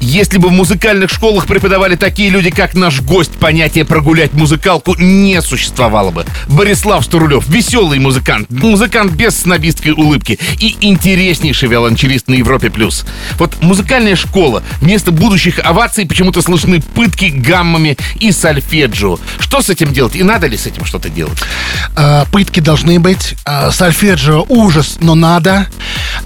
Если 0.00 0.38
бы 0.38 0.48
в 0.48 0.52
музыкальных 0.52 1.10
школах 1.10 1.46
преподавали 1.46 1.96
такие 1.96 2.30
люди, 2.30 2.50
как 2.50 2.74
наш 2.74 3.00
гость, 3.00 3.32
понятие 3.32 3.84
прогулять 3.84 4.32
музыкалку 4.34 4.94
не 4.98 5.40
существовало 5.42 6.10
бы. 6.10 6.24
Борислав 6.48 7.04
Струлев, 7.04 7.48
веселый 7.48 7.98
музыкант, 7.98 8.50
музыкант 8.50 9.12
без 9.12 9.36
снобистской 9.40 9.92
улыбки 9.92 10.38
и 10.60 10.76
интереснейший 10.80 11.68
виолончелист 11.68 12.28
на 12.28 12.34
Европе+. 12.34 12.70
плюс. 12.70 13.04
Вот 13.38 13.62
музыкальная 13.62 14.16
школа. 14.16 14.62
Вместо 14.80 15.12
будущих 15.12 15.58
оваций 15.64 16.06
почему-то 16.06 16.42
слышны 16.42 16.80
пытки 16.80 17.26
гаммами 17.26 17.96
и 18.20 18.32
сольфеджио. 18.32 19.18
Что 19.38 19.62
с 19.62 19.70
этим 19.70 19.92
делать? 19.92 20.14
И 20.16 20.22
надо 20.22 20.46
ли 20.46 20.56
с 20.56 20.66
этим 20.66 20.84
что-то 20.84 21.08
делать? 21.08 21.38
Э, 21.96 22.24
пытки 22.30 22.60
должны 22.60 23.00
быть, 23.00 23.34
э, 23.44 23.70
сольфеджио 23.70 24.44
ужас, 24.48 24.98
но 25.00 25.14
надо. 25.14 25.66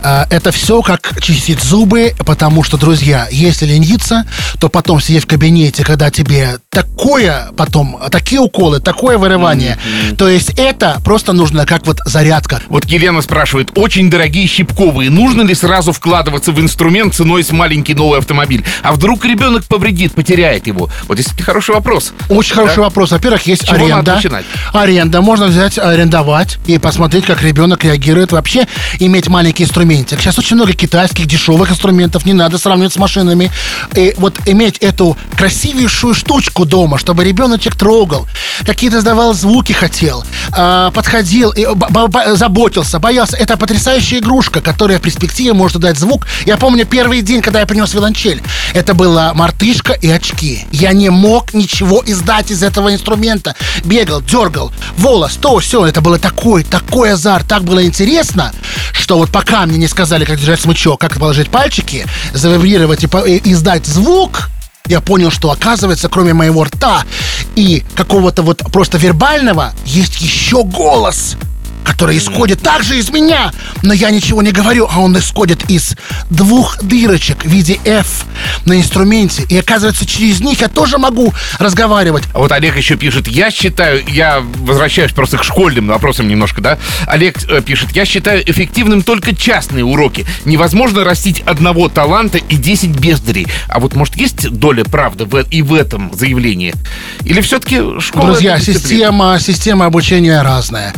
Э, 0.03 0.25
это 0.31 0.51
все 0.53 0.83
как 0.83 1.21
чистить 1.21 1.63
зубы, 1.63 2.15
потому 2.19 2.63
что, 2.63 2.77
друзья, 2.77 3.29
если 3.61 3.75
лениться, 3.75 4.25
то 4.59 4.69
потом 4.69 5.01
сидеть 5.01 5.25
в 5.25 5.27
кабинете, 5.27 5.85
когда 5.85 6.11
тебе 6.11 6.59
такое 6.71 7.49
потом, 7.57 7.99
такие 8.11 8.41
уколы, 8.41 8.81
такое 8.81 9.19
вырывание, 9.19 9.79
то 10.17 10.29
есть 10.29 10.51
это 10.57 11.01
просто 11.05 11.33
нужно 11.33 11.67
как 11.67 11.87
вот 11.87 11.99
зарядка. 12.05 12.61
Вот 12.69 12.85
Елена 12.87 13.23
спрашивает, 13.23 13.71
очень 13.77 14.11
дорогие 14.11 14.47
щипковые, 14.47 15.11
нужно 15.11 15.43
ли 15.43 15.55
сразу 15.55 15.93
вкладываться 15.93 16.53
в 16.53 16.61
инструмент 16.61 17.15
ценой 17.15 17.45
с 17.45 17.53
маленький 17.53 17.95
новый 17.95 18.19
автомобиль? 18.19 18.65
А 18.83 18.93
вдруг 18.93 19.25
ребенок 19.25 19.65
повредит, 19.65 20.13
потеряет 20.15 20.67
его? 20.67 20.89
Вот 21.09 21.17
действительно 21.17 21.47
хороший 21.47 21.75
вопрос. 21.75 22.13
Очень 22.29 22.55
хороший 22.55 22.77
Да? 22.77 22.83
вопрос. 22.83 23.11
Во-первых, 23.11 23.47
есть 23.47 23.67
чего 23.67 23.79
надо 23.79 23.95
аренда. 23.95 24.15
начинать? 24.17 24.45
Аренда. 24.73 25.21
Можно 25.21 25.47
взять, 25.47 25.79
арендовать 25.79 26.59
и 26.67 26.79
посмотреть, 26.79 27.25
как 27.27 27.43
ребенок 27.43 27.85
реагирует. 27.85 28.33
Вообще 28.33 28.67
иметь 28.99 29.29
маленький 29.29 29.65
инструментик. 29.65 30.21
Сейчас 30.21 30.39
очень 30.39 30.57
много 30.57 30.73
китайских 30.73 31.27
дешевых 31.27 31.71
инструментов. 31.71 32.25
Не 32.27 32.33
надо 32.33 32.59
сравнивать 32.59 32.93
с 32.93 32.97
машинами. 32.97 33.50
И 33.95 34.15
вот 34.19 34.39
иметь 34.47 34.79
эту 34.79 35.17
красивейшую 35.37 36.15
штучку 36.15 36.65
дома, 36.65 36.99
чтобы 36.99 37.25
ребеночек 37.25 37.75
трогал, 37.75 38.27
какие-то 38.65 39.01
сдавал 39.01 39.35
звуки 39.35 39.73
хотел, 39.73 40.25
а, 40.53 40.91
подходил, 40.91 41.51
и 41.51 41.67
заботился, 42.35 42.99
боялся. 42.99 43.37
Это 43.37 43.57
потрясающая 43.57 44.19
игрушка, 44.19 44.61
которая 44.61 44.99
в 44.99 45.03
перспективе 45.03 45.53
может 45.53 45.79
дать 45.79 45.99
звук. 45.99 46.27
Я 46.47 46.57
помню 46.57 46.87
первый 46.87 47.23
день, 47.23 47.43
когда 47.43 47.61
я 47.61 47.67
принес 47.67 47.93
виолончель. 47.95 48.43
Это 48.75 48.95
была 48.95 49.33
мартышка 49.35 49.93
и 49.93 50.09
очки. 50.09 50.67
Я 50.73 50.93
не 50.93 51.11
мог 51.11 51.55
ничего 51.55 52.03
издать 52.07 52.51
из 52.51 52.63
этого 52.63 52.93
инструмента. 52.93 53.55
Бегал, 53.85 54.21
дергал, 54.21 54.73
волос, 54.97 55.39
то, 55.41 55.59
все. 55.59 55.87
Это 55.87 56.01
было 56.01 56.19
такой, 56.19 56.65
такой 56.65 57.13
азарт, 57.13 57.47
так 57.49 57.65
было 57.65 57.85
интересно, 57.85 58.53
что 58.93 59.19
вот 59.19 59.31
пока 59.31 59.67
мне 59.67 59.79
не 59.79 59.89
сказали, 59.89 60.25
как 60.25 60.39
держать 60.39 60.61
смычок, 60.61 61.01
как 61.01 61.19
положить 61.19 61.51
пальчики, 61.51 62.07
завибрировать 62.33 63.05
и, 63.05 63.07
по- 63.07 63.27
и 63.45 63.53
издать 63.53 63.87
звук, 63.87 64.51
я 64.87 65.01
понял, 65.01 65.31
что 65.31 65.51
оказывается, 65.51 66.09
кроме 66.09 66.35
моего 66.35 66.65
рта 66.65 67.05
и 67.55 67.85
какого-то 67.95 68.43
вот 68.43 68.59
просто 68.73 68.99
вербального, 68.99 69.73
есть 69.85 70.21
еще 70.21 70.65
голос, 70.65 71.37
который 71.85 72.19
исходит 72.19 72.63
также 72.63 72.99
из 72.99 73.11
меня, 73.11 73.53
но 73.83 73.93
я 73.93 74.11
ничего 74.11 74.43
не 74.43 74.53
говорю, 74.53 74.89
а 74.91 75.01
он 75.01 75.17
исходит 75.19 75.71
из 75.71 75.97
двух 76.31 76.83
дырочек 76.83 77.45
в 77.45 77.49
виде 77.49 77.79
F 77.85 78.25
на 78.65 78.79
инструменте. 78.79 79.45
И 79.49 79.57
оказывается, 79.59 80.07
через 80.07 80.41
них 80.41 80.61
я 80.61 80.69
тоже 80.69 80.99
могу 80.99 81.33
разговаривать. 81.59 82.25
А 82.35 82.39
вот 82.39 82.53
Олег 82.53 82.77
еще 82.77 82.97
пишет, 82.97 83.29
я 83.29 83.51
считаю, 83.51 84.03
я 84.09 84.41
возвращаюсь 84.41 85.13
просто 85.13 85.39
к 85.39 85.45
школьным 85.45 85.89
вопросам 85.89 86.29
немножко, 86.29 86.61
да? 86.61 86.79
Олег 87.07 87.39
э, 87.49 87.61
пишет, 87.63 87.91
я 87.93 88.05
считаю 88.05 88.49
эффективным 88.49 89.03
только 89.03 89.35
частные 89.35 89.85
уроки. 89.85 90.27
Невозможно 90.45 91.05
растить 91.05 91.41
одного 91.41 91.89
таланта 91.89 92.39
и 92.39 92.57
10 92.57 92.91
бездарей. 92.91 93.47
А 93.69 93.81
вот 93.81 93.95
может 93.95 94.17
есть 94.17 94.51
доля 94.51 94.85
правды 94.85 95.25
в, 95.25 95.41
и 95.51 95.63
в 95.63 95.75
этом 95.75 96.13
заявлении? 96.15 96.75
Или 97.25 97.41
все-таки 97.41 98.01
школа... 98.01 98.27
Друзья, 98.27 98.59
система, 98.59 99.39
система 99.41 99.87
обучения 99.87 100.43
разная. 100.43 100.93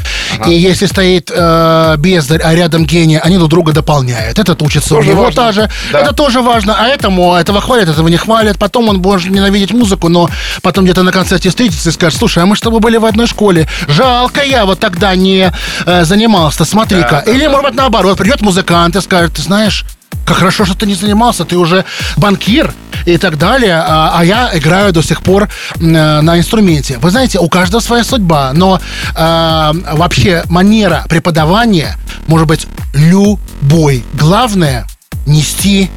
И 0.46 0.52
если 0.72 0.86
стоит 0.86 1.30
э, 1.34 1.96
бездарь, 1.98 2.40
а 2.42 2.54
рядом 2.54 2.84
гений, 2.86 3.18
они 3.18 3.36
друг 3.36 3.50
друга 3.50 3.72
дополняют. 3.72 4.38
Этот 4.38 4.62
учится 4.62 4.90
Тоже 4.90 5.10
у 5.10 5.12
него 5.12 5.24
важно. 5.24 5.42
та 5.42 5.52
же. 5.52 5.70
Да. 5.92 6.00
Это 6.00 6.12
тоже 6.14 6.40
важно. 6.40 6.76
А 6.78 6.88
этому 6.88 7.34
этого 7.34 7.60
хвалят, 7.60 7.88
этого 7.88 8.08
не 8.08 8.16
хвалят. 8.16 8.58
Потом 8.58 8.88
он 8.88 8.98
может 8.98 9.30
ненавидеть 9.30 9.72
музыку, 9.72 10.08
но 10.08 10.30
потом 10.62 10.84
где-то 10.84 11.02
на 11.02 11.12
концерте 11.12 11.50
встретится 11.50 11.90
и 11.90 11.92
скажет, 11.92 12.18
слушай, 12.18 12.42
а 12.42 12.46
мы 12.46 12.56
с 12.56 12.60
тобой 12.60 12.80
были 12.80 12.96
в 12.96 13.04
одной 13.04 13.26
школе. 13.26 13.68
Жалко, 13.86 14.42
я 14.42 14.64
вот 14.64 14.80
тогда 14.80 15.14
не 15.14 15.52
э, 15.86 16.04
занимался. 16.04 16.64
Смотри-ка. 16.64 17.22
Или, 17.26 17.46
может 17.46 17.66
быть, 17.66 17.74
наоборот, 17.74 18.18
придет 18.18 18.40
музыкант 18.40 18.96
и 18.96 19.00
скажет, 19.00 19.34
ты 19.34 19.42
знаешь, 19.42 19.84
как 20.24 20.38
хорошо, 20.38 20.64
что 20.64 20.74
ты 20.74 20.86
не 20.86 20.94
занимался, 20.94 21.44
ты 21.44 21.56
уже 21.56 21.84
банкир 22.16 22.72
и 23.04 23.18
так 23.18 23.38
далее, 23.38 23.76
а, 23.76 24.12
а 24.14 24.24
я 24.24 24.50
играю 24.54 24.92
до 24.92 25.02
сих 25.02 25.22
пор 25.22 25.44
э, 25.44 25.80
на 25.80 26.38
инструменте. 26.38 26.98
Вы 26.98 27.10
знаете, 27.10 27.38
у 27.38 27.48
каждого 27.48 27.80
своя 27.80 28.04
судьба, 28.04 28.52
но 28.54 28.80
э, 29.14 29.72
вообще 29.92 30.44
манера 30.48 31.04
преподавания 31.08 31.96
может 32.26 32.46
быть 32.46 32.66
любой. 32.94 34.04
Главное 34.14 34.86
нести 35.26 35.90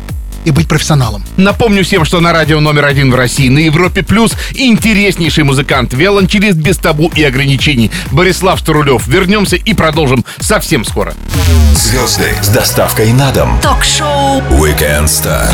и 0.45 0.51
быть 0.51 0.67
профессионалом. 0.67 1.23
Напомню 1.37 1.83
всем, 1.83 2.05
что 2.05 2.21
на 2.21 2.31
радио 2.31 2.59
номер 2.59 2.85
один 2.85 3.11
в 3.11 3.15
России 3.15 3.49
на 3.49 3.59
Европе 3.59 4.03
Плюс 4.03 4.33
интереснейший 4.53 5.43
музыкант, 5.43 5.93
виолончелист 5.93 6.57
без 6.57 6.77
табу 6.77 7.11
и 7.15 7.23
ограничений 7.23 7.91
Борислав 8.11 8.59
Старулев. 8.59 9.07
Вернемся 9.07 9.55
и 9.57 9.73
продолжим 9.73 10.23
совсем 10.39 10.85
скоро. 10.85 11.13
Звезды 11.73 12.31
с 12.41 12.49
доставкой 12.49 13.11
на 13.11 13.31
дом. 13.31 13.59
Ток-шоу 13.61 14.41
Weekend 14.51 15.05
Star 15.05 15.53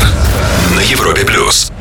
на 0.76 0.80
Европе 0.80 1.24
плюс. 1.24 1.72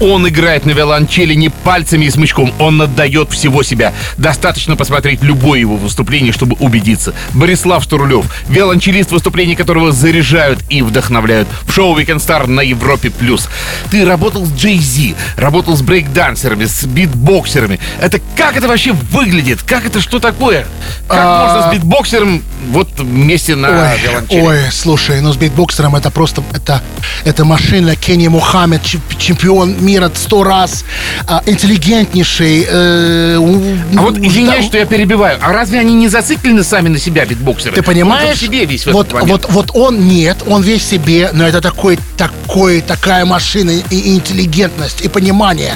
Он 0.00 0.28
играет 0.28 0.66
на 0.66 0.70
виолончели 0.72 1.34
не 1.34 1.48
пальцами 1.48 2.06
и 2.06 2.10
смычком, 2.10 2.52
он 2.58 2.82
отдает 2.82 3.30
всего 3.32 3.62
себя. 3.62 3.92
Достаточно 4.16 4.76
посмотреть 4.76 5.22
любое 5.22 5.60
его 5.60 5.76
выступление, 5.76 6.32
чтобы 6.32 6.56
убедиться. 6.58 7.14
Борислав 7.32 7.82
Штурулев, 7.84 8.26
виолончелист, 8.48 9.12
выступления 9.12 9.56
которого 9.56 9.92
заряжают 9.92 10.60
и 10.68 10.82
вдохновляют. 10.82 11.48
В 11.62 11.72
шоу 11.72 11.96
Weekend 11.98 12.16
Star 12.16 12.46
на 12.46 12.60
Европе+. 12.60 13.10
плюс. 13.10 13.48
Ты 13.90 14.04
работал 14.04 14.44
с 14.46 14.52
Джей 14.52 14.78
Зи, 14.78 15.14
работал 15.36 15.76
с 15.76 15.82
брейкдансерами, 15.82 16.64
с 16.64 16.84
битбоксерами. 16.84 17.78
Это 18.00 18.20
как 18.36 18.56
это 18.56 18.66
вообще 18.68 18.92
выглядит? 18.92 19.62
Как 19.62 19.86
это, 19.86 20.00
что 20.00 20.18
такое? 20.18 20.66
Как 21.06 21.18
А- 21.22 21.46
можно 21.46 21.70
с 21.70 21.74
битбоксером 21.74 22.42
вот 22.70 22.88
вместе 22.98 23.54
на 23.54 23.68
Ой, 23.92 23.98
виолончели? 24.00 24.40
ой, 24.40 24.58
слушай, 24.72 25.20
ну 25.20 25.32
с 25.32 25.36
битбоксером 25.36 25.94
это 25.96 26.10
просто, 26.10 26.42
это, 26.52 26.82
это 27.24 27.44
машина 27.44 27.94
Кенни 27.96 28.28
Мухаммед, 28.28 28.82
чемп- 28.82 29.18
чемпион 29.18 29.76
мира 29.84 30.10
сто 30.14 30.42
раз, 30.44 30.84
а, 31.26 31.42
интеллигентнейший. 31.46 32.66
э, 32.68 33.36
А 33.36 34.00
вот 34.00 34.14
да, 34.14 34.26
извиняюсь, 34.26 34.66
что 34.66 34.78
я 34.78 34.86
перебиваю. 34.86 35.38
А 35.42 35.52
разве 35.52 35.78
они 35.78 35.94
не 35.94 36.08
зациклены 36.08 36.62
сами 36.64 36.88
на 36.88 36.98
себя, 36.98 37.24
битбоксеры? 37.24 37.74
Ты 37.74 37.82
понимаешь? 37.82 38.30
Он 38.30 38.36
себе 38.36 38.64
весь 38.64 38.86
в 38.86 38.92
вот, 38.92 39.12
вот, 39.12 39.46
вот 39.50 39.70
он 39.74 40.08
нет, 40.08 40.38
он 40.46 40.62
весь 40.62 40.84
себе, 40.86 41.30
но 41.32 41.46
это 41.46 41.60
такой, 41.60 41.98
такой, 42.16 42.80
такая 42.80 43.24
машина 43.24 43.70
и, 43.70 44.14
интеллигентность, 44.14 45.00
и 45.02 45.08
понимание. 45.08 45.74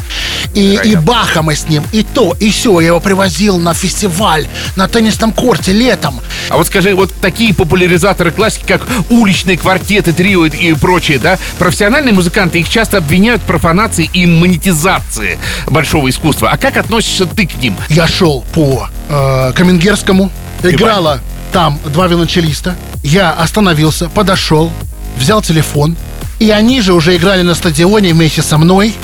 И, 0.55 0.79
и. 0.85 0.97
Баха 0.97 1.43
мы 1.43 1.55
с 1.55 1.69
ним, 1.69 1.85
и 1.93 2.03
то, 2.03 2.35
и 2.41 2.51
все. 2.51 2.81
Я 2.81 2.89
его 2.89 3.01
привозил 3.01 3.59
на 3.59 3.75
фестиваль, 3.75 4.47
на 4.77 4.89
теннисном 4.89 5.33
корте 5.33 5.73
летом. 5.73 6.21
А 6.49 6.57
вот 6.57 6.67
скажи, 6.67 6.95
вот 6.95 7.13
такие 7.21 7.55
популяризаторы 7.55 8.31
классики, 8.31 8.65
как 8.67 8.83
уличные 9.11 9.57
квартеты, 9.57 10.13
трио 10.13 10.47
и- 10.47 10.75
прочие, 10.75 11.19
да, 11.19 11.39
профессиональные 11.59 12.13
музыканты, 12.15 12.59
их 12.61 12.69
часто 12.69 12.99
обвиняют 12.99 13.43
в 13.43 13.45
профанации 13.45 13.98
и 14.03 14.27
монетизации 14.27 15.39
большого 15.67 16.09
искусства. 16.11 16.51
А 16.51 16.57
как 16.57 16.77
относишься 16.77 17.27
ты 17.27 17.47
к 17.47 17.57
ним? 17.57 17.77
Я 17.89 18.07
шел 18.07 18.45
по 18.53 18.89
э, 19.09 19.53
Каменгерскому, 19.55 20.31
играла 20.63 21.21
там 21.53 21.79
два 21.87 22.07
виолончелиста. 22.07 22.77
Я 23.03 23.33
остановился, 23.33 24.09
подошел, 24.09 24.73
взял 25.17 25.43
телефон, 25.43 25.97
и 26.39 26.51
они 26.51 26.81
же 26.81 26.93
уже 26.93 27.17
играли 27.17 27.43
на 27.43 27.55
стадионе 27.55 28.13
вместе 28.13 28.43
со 28.43 28.59
мной. 28.59 28.95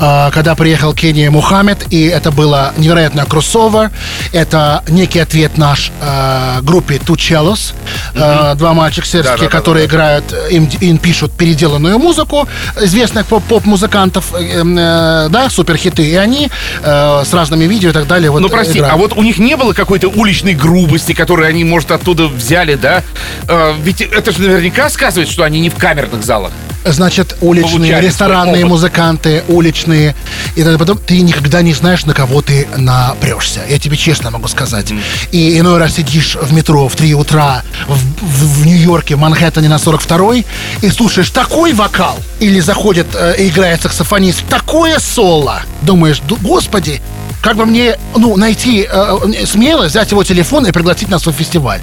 Э, 0.00 0.30
Когда 0.32 0.54
приехал 0.54 0.92
Кения 0.94 1.30
Мухаммед, 1.30 1.86
и 1.92 2.04
это 2.06 2.30
было 2.30 2.72
невероятное 2.76 3.24
кроссовер. 3.24 3.90
Это 4.32 4.82
некий 4.88 5.18
ответ 5.20 5.56
наш 5.58 5.90
э, 6.00 6.60
группе 6.62 6.96
Two 6.96 7.16
Cellos. 7.16 7.72
Э, 8.14 8.54
два 8.56 8.74
мальчика 8.74 9.06
сербские, 9.06 9.32
Да-да-да-да-да. 9.36 9.56
которые 9.58 9.86
играют, 9.86 10.24
э, 10.32 10.50
им, 10.52 10.68
им 10.80 10.98
пишут 10.98 11.32
переделанную 11.32 11.98
музыку 11.98 12.48
известных 12.80 13.26
поп- 13.26 13.44
поп-музыкантов, 13.44 14.34
э, 14.34 14.62
э, 14.62 15.28
да, 15.30 15.48
суперхиты. 15.50 16.04
И 16.06 16.14
они 16.16 16.50
э, 16.82 17.22
с 17.24 17.32
разными 17.32 17.64
видео 17.64 17.90
и 17.90 17.92
так 17.92 18.06
далее. 18.06 18.30
Вот, 18.30 18.40
Ну, 18.40 18.48
прости, 18.48 18.78
играют. 18.78 18.94
а 18.94 18.96
вот 18.96 19.12
у 19.16 19.22
них 19.22 19.38
не 19.38 19.56
было 19.56 19.72
какой-то 19.72 20.08
уличной 20.08 20.54
грубости, 20.54 21.12
которую 21.12 21.48
они, 21.48 21.64
может, 21.64 21.90
оттуда 21.90 22.26
взяли, 22.28 22.74
да? 22.74 23.02
Э, 23.48 23.74
ведь 23.80 24.00
это 24.00 24.32
же 24.32 24.40
наверняка 24.42 24.88
сказывает, 24.90 25.28
что 25.28 25.42
они 25.42 25.60
не 25.60 25.70
в 25.70 25.76
камерных 25.76 26.22
залах. 26.24 26.52
Значит, 26.86 27.36
уличные, 27.40 27.90
ресторанные 28.06 28.64
музыканты, 28.68 29.42
уличные. 29.48 30.14
И 30.54 30.62
тогда 30.62 30.78
потом 30.78 30.98
ты 30.98 31.20
никогда 31.20 31.62
не 31.62 31.74
знаешь, 31.74 32.04
на 32.06 32.14
кого 32.14 32.42
ты 32.42 32.68
напрешься. 32.76 33.60
Я 33.68 33.78
тебе 33.78 33.96
честно 33.96 34.30
могу 34.30 34.48
сказать. 34.48 34.92
И 35.32 35.58
иной 35.58 35.78
раз 35.78 35.94
сидишь 35.94 36.36
в 36.40 36.52
метро 36.52 36.88
в 36.88 36.94
3 36.96 37.14
утра 37.14 37.62
в, 37.88 37.94
в- 37.96 38.60
в 38.62 38.66
Нью-Йорке, 38.66 39.16
в 39.16 39.18
Манхэттене 39.18 39.68
на 39.68 39.76
42-й, 39.76 40.46
и 40.82 40.90
слушаешь 40.90 41.30
такой 41.30 41.72
вокал. 41.72 42.18
Или 42.40 42.60
заходит 42.60 43.06
э, 43.14 43.34
и 43.38 43.48
играет 43.48 43.82
саксофонист, 43.82 44.44
такое 44.48 44.98
соло. 44.98 45.62
Думаешь, 45.82 46.20
«Ду- 46.20 46.38
господи, 46.40 47.00
как 47.46 47.56
бы 47.58 47.64
мне 47.64 47.96
ну, 48.16 48.36
найти 48.36 48.88
э, 48.90 49.44
смелость, 49.44 49.90
взять 49.90 50.10
его 50.10 50.24
телефон 50.24 50.66
и 50.66 50.72
пригласить 50.72 51.08
на 51.08 51.20
свой 51.20 51.32
фестиваль. 51.32 51.80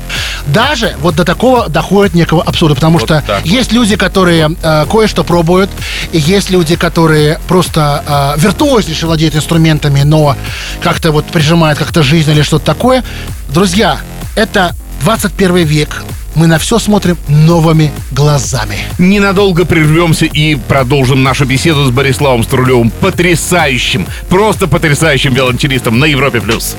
Даже 0.47 0.97
вот 0.99 1.15
до 1.15 1.23
такого 1.23 1.69
доходит 1.69 2.15
некого 2.15 2.43
абсурда, 2.43 2.75
потому 2.75 2.97
Вот 2.97 3.07
что 3.07 3.23
так. 3.25 3.45
есть 3.45 3.71
люди, 3.71 3.95
которые 3.95 4.53
э, 4.61 4.85
кое-что 4.91 5.23
пробуют, 5.23 5.69
и 6.11 6.19
есть 6.19 6.49
люди, 6.49 6.75
которые 6.75 7.39
просто 7.47 8.35
э, 8.35 8.41
виртуознейше 8.41 9.07
владеют 9.07 9.37
инструментами, 9.37 10.01
но 10.01 10.35
как-то 10.81 11.13
вот 11.13 11.23
прижимают 11.27 11.79
как-то 11.79 12.03
жизнь 12.03 12.29
или 12.31 12.41
что-то 12.41 12.65
такое. 12.65 13.01
Друзья, 13.47 13.99
это 14.35 14.75
21 15.03 15.55
век. 15.65 16.03
Мы 16.35 16.47
на 16.47 16.57
все 16.57 16.79
смотрим 16.79 17.17
новыми 17.27 17.91
глазами. 18.11 18.77
Ненадолго 18.97 19.65
прервемся 19.65 20.25
и 20.25 20.55
продолжим 20.55 21.23
нашу 21.23 21.45
беседу 21.45 21.85
с 21.85 21.91
Бориславом 21.91 22.43
Струлевым, 22.43 22.89
потрясающим, 22.89 24.07
просто 24.29 24.67
потрясающим 24.67 25.33
виолончелистом 25.33 25.99
на 25.99 26.05
Европе+. 26.05 26.41
плюс. 26.41 26.75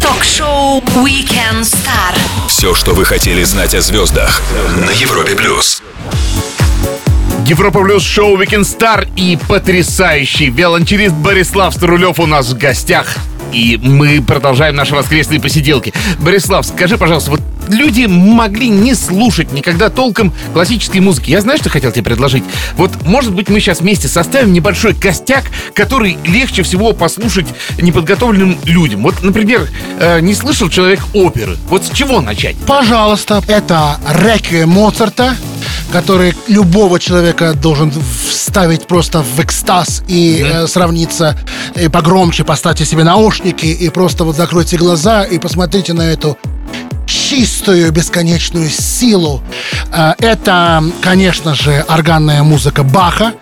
Ток-шоу 0.00 0.80
Weekend 0.96 1.62
Star. 1.62 2.14
Все, 2.48 2.74
что 2.74 2.94
вы 2.94 3.04
хотели 3.04 3.42
знать 3.44 3.74
о 3.74 3.80
звездах 3.80 4.42
на 4.76 4.90
Европе 4.90 5.34
плюс. 5.34 5.82
Европа 7.46 7.80
Плюс 7.80 8.02
шоу 8.02 8.36
Weekend 8.36 8.62
Star 8.62 9.08
и 9.16 9.38
потрясающий 9.48 10.50
виолончелист 10.50 11.14
Борислав 11.14 11.74
Струлев 11.74 12.18
у 12.18 12.26
нас 12.26 12.48
в 12.48 12.58
гостях. 12.58 13.16
И 13.56 13.78
мы 13.82 14.20
продолжаем 14.20 14.76
наши 14.76 14.94
воскресные 14.94 15.40
посиделки. 15.40 15.94
Борислав, 16.18 16.66
скажи, 16.66 16.98
пожалуйста, 16.98 17.30
вот 17.30 17.40
люди 17.68 18.04
могли 18.04 18.68
не 18.68 18.94
слушать 18.94 19.50
никогда 19.50 19.88
толком 19.88 20.30
классической 20.52 21.00
музыки. 21.00 21.30
Я 21.30 21.40
знаю, 21.40 21.58
что 21.58 21.70
хотел 21.70 21.90
тебе 21.90 22.02
предложить. 22.02 22.44
Вот, 22.76 22.90
может 23.06 23.32
быть, 23.32 23.48
мы 23.48 23.60
сейчас 23.60 23.80
вместе 23.80 24.08
составим 24.08 24.52
небольшой 24.52 24.92
костяк, 24.92 25.44
который 25.72 26.18
легче 26.26 26.62
всего 26.64 26.92
послушать 26.92 27.46
неподготовленным 27.80 28.58
людям. 28.64 29.02
Вот, 29.02 29.22
например, 29.22 29.66
э, 30.00 30.20
не 30.20 30.34
слышал 30.34 30.68
человек 30.68 31.00
оперы. 31.14 31.56
Вот 31.70 31.82
с 31.86 31.90
чего 31.90 32.20
начать? 32.20 32.56
Пожалуйста, 32.66 33.42
это 33.48 33.98
реквием 34.22 34.68
Моцарта, 34.68 35.34
который 35.92 36.34
любого 36.48 36.98
человека 36.98 37.54
должен 37.54 37.92
вставить 38.30 38.86
просто 38.86 39.22
в 39.22 39.40
экстаз 39.40 40.02
и 40.08 40.44
э, 40.44 40.66
сравниться, 40.66 41.36
и 41.74 41.88
погромче 41.88 42.44
поставьте 42.44 42.84
себе 42.84 43.04
наушники 43.04 43.66
и 43.66 43.88
просто 43.90 44.24
вот 44.24 44.36
закройте 44.36 44.76
глаза 44.76 45.24
и 45.24 45.38
посмотрите 45.38 45.92
на 45.92 46.02
эту 46.02 46.36
чистую 47.06 47.90
бесконечную 47.92 48.68
силу. 48.68 49.42
Э, 49.92 50.14
Это, 50.18 50.84
конечно 51.00 51.54
же, 51.54 51.84
органная 51.88 52.42
музыка 52.42 52.82
Баха. 52.82 53.34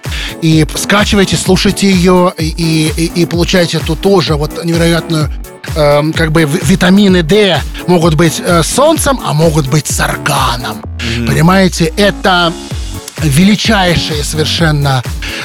И 0.43 0.67
скачивайте, 0.75 1.37
слушайте 1.37 1.91
ее 1.91 2.33
и, 2.39 2.93
и, 2.97 3.23
и 3.23 3.27
получайте 3.27 3.79
тут 3.79 4.01
тоже 4.01 4.35
вот 4.35 4.65
невероятную 4.65 5.31
эм, 5.77 6.13
как 6.13 6.33
бы 6.33 6.45
витамины 6.45 7.23
D 7.23 7.61
могут 7.87 8.15
быть 8.15 8.41
э, 8.45 8.63
солнцем, 8.63 9.21
а 9.25 9.33
могут 9.33 9.69
быть 9.69 9.87
с 9.87 10.01
органом. 10.01 10.83
Понимаете, 11.27 11.93
это 11.97 12.53
величайшие 13.23 14.25
совершенно 14.25 15.03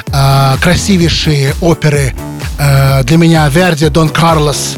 э, 0.08 0.58
красивейшие 0.62 1.54
оперы 1.62 2.14
э, 2.58 3.04
для 3.04 3.18
меня 3.18 3.48
Верди, 3.50 3.90
Дон 3.90 4.10
Карлос, 4.10 4.76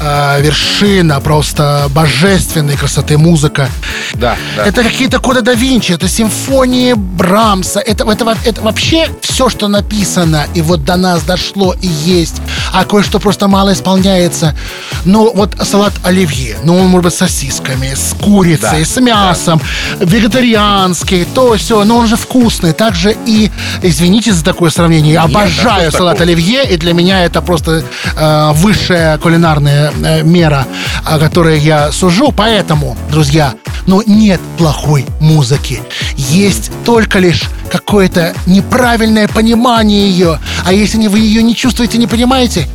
э, 0.00 0.40
вершина 0.42 1.20
просто 1.20 1.86
божественной 1.90 2.76
красоты 2.76 3.18
музыка. 3.18 3.68
Да, 4.14 4.36
да. 4.56 4.66
Это 4.66 4.82
какие-то 4.82 5.18
коды 5.18 5.42
да 5.42 5.54
Винчи, 5.54 5.92
это 5.92 6.08
симфонии 6.08 6.94
Брамса, 6.94 7.80
это, 7.80 8.04
это, 8.10 8.36
это 8.44 8.62
вообще 8.62 9.08
все, 9.20 9.48
что 9.48 9.68
написано, 9.68 10.46
и 10.54 10.62
вот 10.62 10.84
до 10.84 10.96
нас 10.96 11.22
дошло 11.22 11.74
и 11.80 11.86
есть, 11.86 12.36
а 12.72 12.84
кое-что 12.84 13.18
просто 13.20 13.48
мало 13.48 13.72
исполняется. 13.72 14.54
Ну, 15.04 15.32
вот 15.34 15.56
салат 15.62 15.92
оливье, 16.04 16.56
ну, 16.64 16.76
он 16.76 16.86
может 16.88 17.04
быть 17.04 17.14
с 17.14 17.18
сосисками, 17.18 17.92
с 17.94 18.14
курицей, 18.14 18.80
Да, 18.80 18.84
с 18.84 19.00
мясом, 19.00 19.60
вегетарианский, 20.00 21.24
то 21.34 21.56
все, 21.56 21.84
но 21.84 21.98
он 21.98 22.06
же 22.06 22.16
вкусный. 22.16 22.72
Также 22.72 23.16
и, 23.26 23.50
извините 23.82 24.32
за 24.32 24.44
такое 24.44 24.70
сравнение, 24.70 25.12
я 25.14 25.22
Нет, 25.22 25.32
да 25.32 25.40
обожаю 25.40 25.92
салат 25.92 26.18
такого? 26.18 26.32
оливье, 26.32 26.64
и 26.68 26.76
для 26.76 26.92
меня 26.92 27.24
это 27.24 27.40
просто 27.42 27.84
э, 28.16 28.50
высшая 28.54 29.18
кулинарная 29.18 29.77
э, 29.78 30.22
мера, 30.22 30.66
о 31.04 31.18
которой 31.18 31.58
я 31.58 31.92
сужу. 31.92 32.32
Поэтому, 32.32 32.96
друзья, 33.10 33.54
ну 33.86 34.02
нет 34.06 34.40
плохой 34.56 35.06
музыки. 35.20 35.80
Есть 36.16 36.70
только 36.84 37.18
лишь 37.18 37.44
какое-то 37.70 38.34
неправильное 38.46 39.28
понимание 39.28 40.10
ее. 40.10 40.38
А 40.64 40.72
если 40.72 41.06
вы 41.06 41.20
ее 41.20 41.42
не 41.42 41.54
чувствуете, 41.54 41.98
не 41.98 42.06
понимаете, 42.06 42.66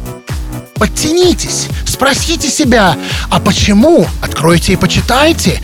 подтянитесь, 0.76 1.68
спросите 2.04 2.50
себя, 2.50 2.98
а 3.30 3.39
почему? 3.39 4.06
Откройте 4.22 4.74
и 4.74 4.76
почитайте. 4.76 5.62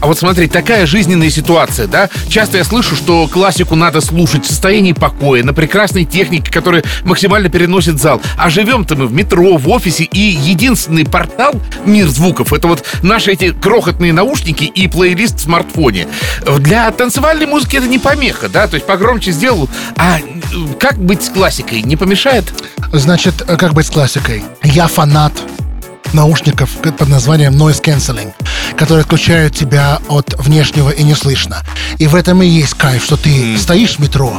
А 0.00 0.06
вот 0.06 0.18
смотри, 0.18 0.48
такая 0.48 0.86
жизненная 0.86 1.28
ситуация, 1.28 1.86
да? 1.86 2.08
Часто 2.28 2.56
я 2.56 2.64
слышу, 2.64 2.96
что 2.96 3.28
классику 3.28 3.76
надо 3.76 4.00
слушать 4.00 4.46
в 4.46 4.48
состоянии 4.48 4.94
покоя, 4.94 5.44
на 5.44 5.52
прекрасной 5.52 6.06
технике, 6.06 6.50
которая 6.50 6.82
максимально 7.04 7.50
переносит 7.50 8.00
зал. 8.00 8.22
А 8.38 8.48
живем-то 8.48 8.96
мы 8.96 9.06
в 9.06 9.12
метро, 9.12 9.58
в 9.58 9.68
офисе, 9.68 10.04
и 10.04 10.18
единственный 10.18 11.04
портал 11.04 11.54
«Мир 11.84 12.08
звуков»— 12.08 12.52
это 12.54 12.68
вот 12.68 12.84
наши 13.02 13.30
эти 13.30 13.52
крохотные 13.52 14.14
наушники 14.14 14.64
и 14.64 14.88
плейлист 14.88 15.36
в 15.36 15.42
смартфоне. 15.42 16.08
Для 16.58 16.90
танцевальной 16.90 17.46
музыки 17.46 17.76
это 17.76 17.86
не 17.86 17.98
помеха, 17.98 18.48
да? 18.48 18.66
То 18.66 18.76
есть 18.76 18.86
погромче 18.86 19.30
сделал. 19.30 19.68
А 19.96 20.18
э, 20.18 20.22
как 20.80 20.96
быть 20.98 21.22
с 21.22 21.28
классикой? 21.28 21.82
Не 21.82 21.96
помешает? 21.96 22.52
Значит, 22.92 23.44
э, 23.46 23.56
как 23.56 23.74
быть 23.74 23.86
с 23.86 23.90
классикой? 23.90 24.42
Я 24.64 24.88
фанат 24.88 25.32
наушников 26.14 26.70
под 26.70 27.08
названием 27.08 27.54
Noise 27.54 27.82
Cancelling, 27.82 28.32
которые 28.76 29.02
отключают 29.02 29.54
тебя 29.54 30.00
от 30.08 30.34
внешнего 30.38 30.90
и 30.90 31.02
не 31.02 31.14
слышно. 31.14 31.62
И 31.98 32.06
в 32.06 32.14
этом 32.14 32.42
и 32.42 32.46
есть 32.46 32.74
кайф, 32.74 33.04
что 33.04 33.16
ты 33.16 33.56
стоишь 33.58 33.96
в 33.96 33.98
метро, 34.00 34.34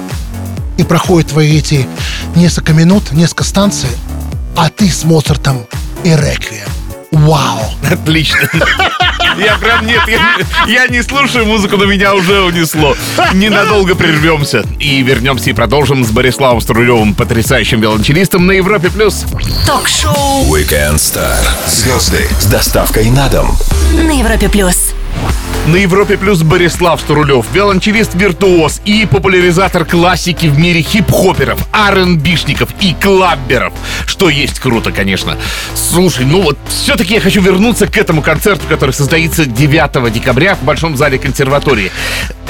и 0.78 0.84
проходят 0.84 1.32
твои 1.32 1.58
эти 1.58 1.88
несколько 2.36 2.74
минут, 2.74 3.12
несколько 3.12 3.44
станций, 3.44 3.90
а 4.56 4.70
ты 4.70 4.90
с 4.90 5.04
Моцартом 5.04 5.66
и 6.04 6.10
Реквием. 6.10 6.83
Вау! 7.14 7.60
Отлично. 7.92 8.50
Я 9.38 9.58
прям 9.58 9.86
нет, 9.86 10.02
я, 10.08 10.38
я 10.68 10.88
не 10.88 11.02
слушаю 11.04 11.46
музыку, 11.46 11.78
но 11.78 11.86
меня 11.86 12.14
уже 12.16 12.42
унесло. 12.42 12.96
Ненадолго 13.34 13.96
прервемся 13.96 14.64
и 14.80 15.02
вернемся 15.02 15.52
и 15.52 15.54
продолжим 15.54 16.04
с 16.04 16.10
Бориславом 16.10 16.60
Струлевым, 16.60 17.14
потрясающим 17.14 17.82
виолончелистом 17.82 18.46
на 18.48 18.54
Европе 18.54 18.90
плюс. 18.90 19.26
Ток-шоу 19.66 20.44
Weekend 20.54 20.96
Star. 20.96 21.38
Звезды 21.68 22.28
с 22.40 22.46
доставкой 22.46 23.10
на 23.12 23.30
дом. 23.30 23.56
на 23.94 24.12
Европе 24.12 24.50
плюс. 24.50 24.94
На 25.68 25.78
Европе 25.78 26.18
плюс 26.18 26.42
Борислав 26.44 27.00
Струлев, 27.00 27.46
виолончелист-виртуоз 27.54 28.82
и 28.84 29.06
популяризатор 29.06 29.86
классики 29.86 30.48
в 30.48 30.60
мире 30.60 30.82
хип-хоперов, 30.82 31.58
R&Бишников 31.72 32.68
и 32.82 32.94
клабберов. 33.02 33.72
Что 34.06 34.28
есть 34.28 34.60
круто, 34.60 34.92
конечно. 34.92 35.38
Слушай, 35.74 36.26
ну 36.26 36.42
вот 36.42 36.58
все-таки 36.68 37.14
я 37.14 37.22
хочу 37.22 37.42
вернуться 37.42 37.88
к 37.88 37.98
этому 37.98 38.22
концерту, 38.22 38.64
который 38.68 38.92
состоится 38.92 39.46
9 39.46 40.12
декабря 40.12 40.56
в 40.56 40.64
Большом 40.64 40.98
зале 40.98 41.18
консерватории. 41.18 41.94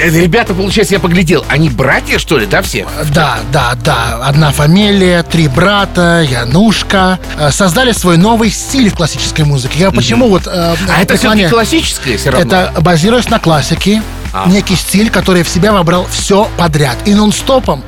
Э, 0.00 0.10
Ребята, 0.10 0.52
получается, 0.52 0.94
я 0.94 1.00
поглядел, 1.00 1.44
они 1.48 1.68
братья, 1.70 2.18
что 2.18 2.36
ли, 2.36 2.46
да, 2.46 2.62
все? 2.62 2.84
Да, 3.14 3.38
да, 3.52 3.76
да. 3.84 4.22
Одна 4.24 4.50
фамилия, 4.50 5.22
три 5.22 5.46
брата, 5.46 6.26
Янушка. 6.28 7.20
Э, 7.38 7.52
Создали 7.52 7.92
свой 7.92 8.16
новый 8.16 8.50
стиль 8.50 8.90
в 8.90 8.94
классической 8.94 9.44
музыке. 9.44 9.78
Я 9.78 9.92
почему 9.92 10.28
вот... 10.28 10.48
э, 10.48 10.74
А 10.88 11.00
это 11.00 11.16
все-таки 11.16 11.46
классическое 11.46 12.18
все 12.18 12.30
равно? 12.30 12.44
Это 12.54 12.80
базируясь 12.82 13.28
на 13.30 13.40
классике, 13.40 14.00
А. 14.32 14.46
некий 14.48 14.76
стиль, 14.76 15.10
который 15.10 15.42
в 15.42 15.48
себя 15.48 15.72
вобрал 15.72 16.06
все 16.06 16.48
подряд. 16.56 16.96
И 17.04 17.12
нон-стопом 17.12 17.82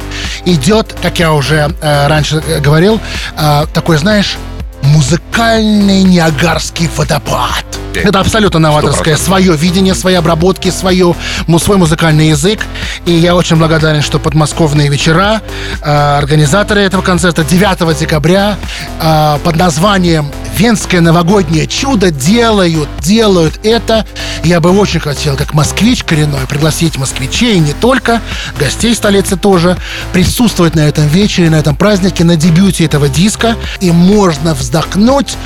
идет, 0.44 0.92
как 1.00 1.20
я 1.20 1.32
уже 1.32 1.72
э, 1.80 2.06
раньше 2.08 2.42
э, 2.44 2.58
говорил, 2.58 3.00
э, 3.38 3.66
такой, 3.72 3.96
знаешь, 3.98 4.36
музыкальный 4.82 6.02
Ниагарский 6.02 6.90
водопад. 6.96 7.64
Это 8.04 8.20
абсолютно 8.20 8.60
новаторское, 8.60 9.14
100%. 9.14 9.18
свое 9.18 9.56
видение, 9.56 9.94
свои 9.94 10.14
обработки, 10.14 10.70
свое, 10.70 11.14
свой 11.58 11.76
музыкальный 11.76 12.28
язык. 12.28 12.60
И 13.04 13.12
я 13.12 13.34
очень 13.34 13.56
благодарен, 13.56 14.02
что 14.02 14.18
подмосковные 14.18 14.88
вечера, 14.88 15.42
э, 15.82 16.16
организаторы 16.18 16.80
этого 16.80 17.02
концерта 17.02 17.44
9 17.44 17.98
декабря 17.98 18.56
э, 19.00 19.38
под 19.42 19.56
названием 19.56 20.30
«Венское 20.56 21.00
новогоднее 21.00 21.66
чудо» 21.66 22.10
делают, 22.10 22.88
делают 23.00 23.60
это. 23.62 24.06
Я 24.42 24.60
бы 24.60 24.70
очень 24.70 25.00
хотел, 25.00 25.36
как 25.36 25.54
москвич 25.54 26.04
коренной, 26.04 26.46
пригласить 26.48 26.96
москвичей, 26.98 27.58
не 27.58 27.72
только, 27.72 28.20
гостей 28.58 28.94
столицы 28.94 29.36
тоже, 29.36 29.76
присутствовать 30.12 30.74
на 30.74 30.80
этом 30.80 31.06
вечере, 31.08 31.50
на 31.50 31.56
этом 31.56 31.76
празднике, 31.76 32.24
на 32.24 32.36
дебюте 32.36 32.84
этого 32.84 33.08
диска. 33.08 33.56
И 33.80 33.90
можно 33.90 34.54
вздохнуть, 34.54 35.36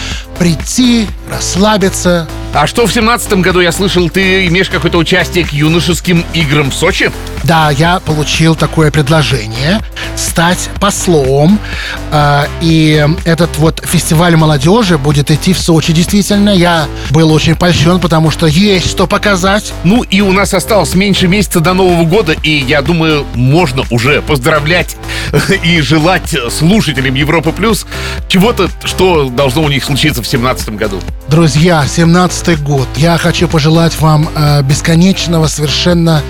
прийти, 0.41 1.07
расслабиться, 1.31 2.27
А 2.53 2.67
что 2.67 2.87
в 2.87 2.93
семнадцатом 2.93 3.43
году 3.43 3.61
я 3.61 3.71
слышал, 3.71 4.09
ты 4.09 4.47
имеешь 4.47 4.69
какое-то 4.69 4.99
участие 4.99 5.45
к 5.45 5.53
юношеским 5.53 6.25
играм 6.33 6.71
в 6.71 6.75
Сочи? 6.75 7.13
Да, 7.45 7.71
я 7.71 8.01
получил 8.01 8.57
такое 8.57 8.91
предложение 8.91 9.81
стать 10.17 10.69
послом. 10.81 11.61
э, 12.11 12.47
и 12.61 13.07
этот 13.25 13.57
вот 13.59 13.83
фестиваль 13.85 14.35
молодежи 14.37 14.99
будет 14.99 15.31
идти 15.31 15.53
в 15.53 15.59
Сочи. 15.59 15.93
Действительно, 15.93 16.51
я 16.51 16.89
был 17.11 17.33
очень 17.33 17.55
польщен, 17.55 18.01
потому 18.01 18.31
что 18.31 18.47
есть 18.47 18.91
что 18.91 19.07
показать. 19.07 19.73
Ну 19.85 20.03
и 20.03 20.21
у 20.21 20.33
нас 20.33 20.53
осталось 20.53 20.95
меньше 20.95 21.29
месяца 21.29 21.61
до 21.61 21.73
Нового 21.73 22.05
года, 22.05 22.33
и 22.33 22.51
я 22.51 22.83
думаю, 22.83 23.27
можно 23.35 23.85
уже 23.91 24.23
поздравлять 24.23 24.97
и 25.63 25.81
желать 25.81 26.35
слушателям 26.51 27.15
Европы 27.15 27.53
Плюс 27.53 27.87
чего-то, 28.29 28.69
что 28.85 29.29
должно 29.29 29.63
у 29.63 29.69
них 29.69 29.85
случиться 29.85 30.23
в 30.23 30.27
семнадцатом 30.31 30.77
году. 30.77 31.01
Друзья, 31.29 31.85
17-й 31.87 32.57
год. 32.57 32.89
Я 32.97 33.19
хочу 33.19 33.49
пожелать 33.49 33.99
вам 34.01 34.29
э, 34.35 34.63
бесконечного 34.63 35.49
совершенно 35.49 36.23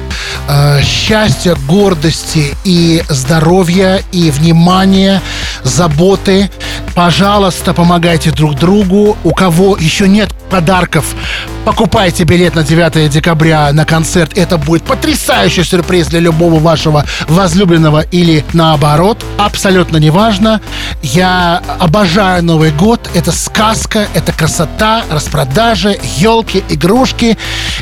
э, 0.48 0.82
счастья, 0.82 1.56
гордости 1.68 2.54
и 2.64 3.02
здоровья, 3.08 4.02
и 4.12 4.30
внимания, 4.30 5.22
заботы. 5.62 6.50
Пожалуйста, 6.94 7.74
помогайте 7.74 8.30
друг 8.30 8.56
другу. 8.56 9.16
У 9.24 9.32
кого 9.32 9.76
еще 9.76 10.08
нет 10.08 10.30
подарков, 10.50 11.14
покупайте 11.64 12.24
билет 12.24 12.56
на 12.56 12.64
9 12.64 13.08
декабря 13.08 13.72
на 13.72 13.86
концерт. 13.86 14.36
Это 14.36 14.58
будет 14.58 14.82
потрясающий 14.82 15.62
сюрприз 15.62 16.08
для 16.08 16.20
любого 16.20 16.58
вашего 16.58 17.06
возлюбленного 17.28 18.00
или 18.00 18.44
наоборот. 18.52 19.24
Абсолютно 19.38 19.96
неважно. 19.96 20.60
Я 21.02 21.62
обожаю 21.78 22.42
Новый 22.44 22.72
год. 22.72 23.08
Это 23.14 23.30
сказка, 23.90 24.08
это 24.14 24.32
красота, 24.32 25.04
распродажи, 25.10 25.98
елки, 26.16 26.62
игрушки. 26.68 27.36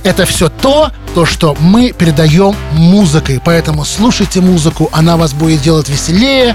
Это 0.05 0.25
все 0.25 0.49
то, 0.49 0.90
то, 1.14 1.27
что 1.27 1.57
мы 1.61 1.92
передаем 1.92 2.55
музыкой. 2.73 3.40
Поэтому 3.44 3.85
слушайте 3.85 4.40
музыку, 4.40 4.88
она 4.92 5.16
вас 5.16 5.33
будет 5.33 5.61
делать 5.62 5.88
веселее 5.88 6.55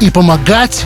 и 0.00 0.10
помогать 0.10 0.84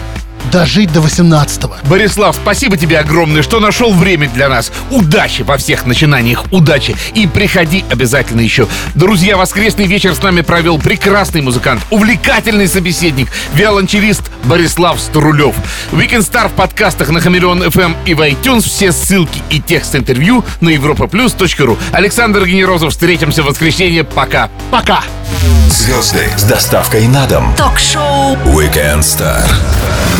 дожить 0.50 0.92
до 0.92 1.00
18-го. 1.00 1.76
Борислав, 1.88 2.37
спасибо 2.37 2.76
тебе 2.76 2.98
огромное, 2.98 3.42
что 3.42 3.61
нашел 3.61 3.92
время 3.92 4.28
для 4.28 4.48
нас. 4.48 4.72
Удачи 4.90 5.42
во 5.42 5.57
всех 5.57 5.87
начинаниях, 5.87 6.44
удачи. 6.52 6.96
И 7.14 7.26
приходи 7.26 7.85
обязательно 7.90 8.40
еще. 8.40 8.68
Друзья, 8.94 9.37
воскресный 9.37 9.87
вечер 9.87 10.14
с 10.14 10.22
нами 10.22 10.40
провел 10.40 10.78
прекрасный 10.78 11.40
музыкант, 11.40 11.83
увлекательный 11.90 12.68
собеседник, 12.68 13.28
виолончелист 13.54 14.30
Борислав 14.44 15.00
Струлев. 15.00 15.54
Weekend 15.92 16.20
Star 16.20 16.48
в 16.48 16.52
подкастах 16.52 17.09
на 17.11 17.20
Хамелеон 17.20 17.62
FM 17.64 17.96
и 18.07 18.14
в 18.14 18.20
iTunes. 18.20 18.62
Все 18.62 18.92
ссылки 18.92 19.42
и 19.50 19.61
текст 19.61 19.94
интервью 19.94 20.44
на 20.61 20.70
europaplus.ru. 20.70 21.78
Александр 21.92 22.44
Генерозов. 22.46 22.92
Встретимся 22.92 23.42
в 23.42 23.46
воскресенье. 23.46 24.04
Пока. 24.04 24.50
Пока! 24.70 25.02
Звезды 25.68 26.28
с 26.37 26.44
доставкой 26.44 27.07
на 27.09 27.26
дом. 27.26 27.54
Ток-шоу 27.57 28.37
Weekend 28.44 29.00
Star 29.00 29.44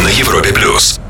на 0.03 0.09
Европе 0.19 0.53
плюс. 0.53 1.01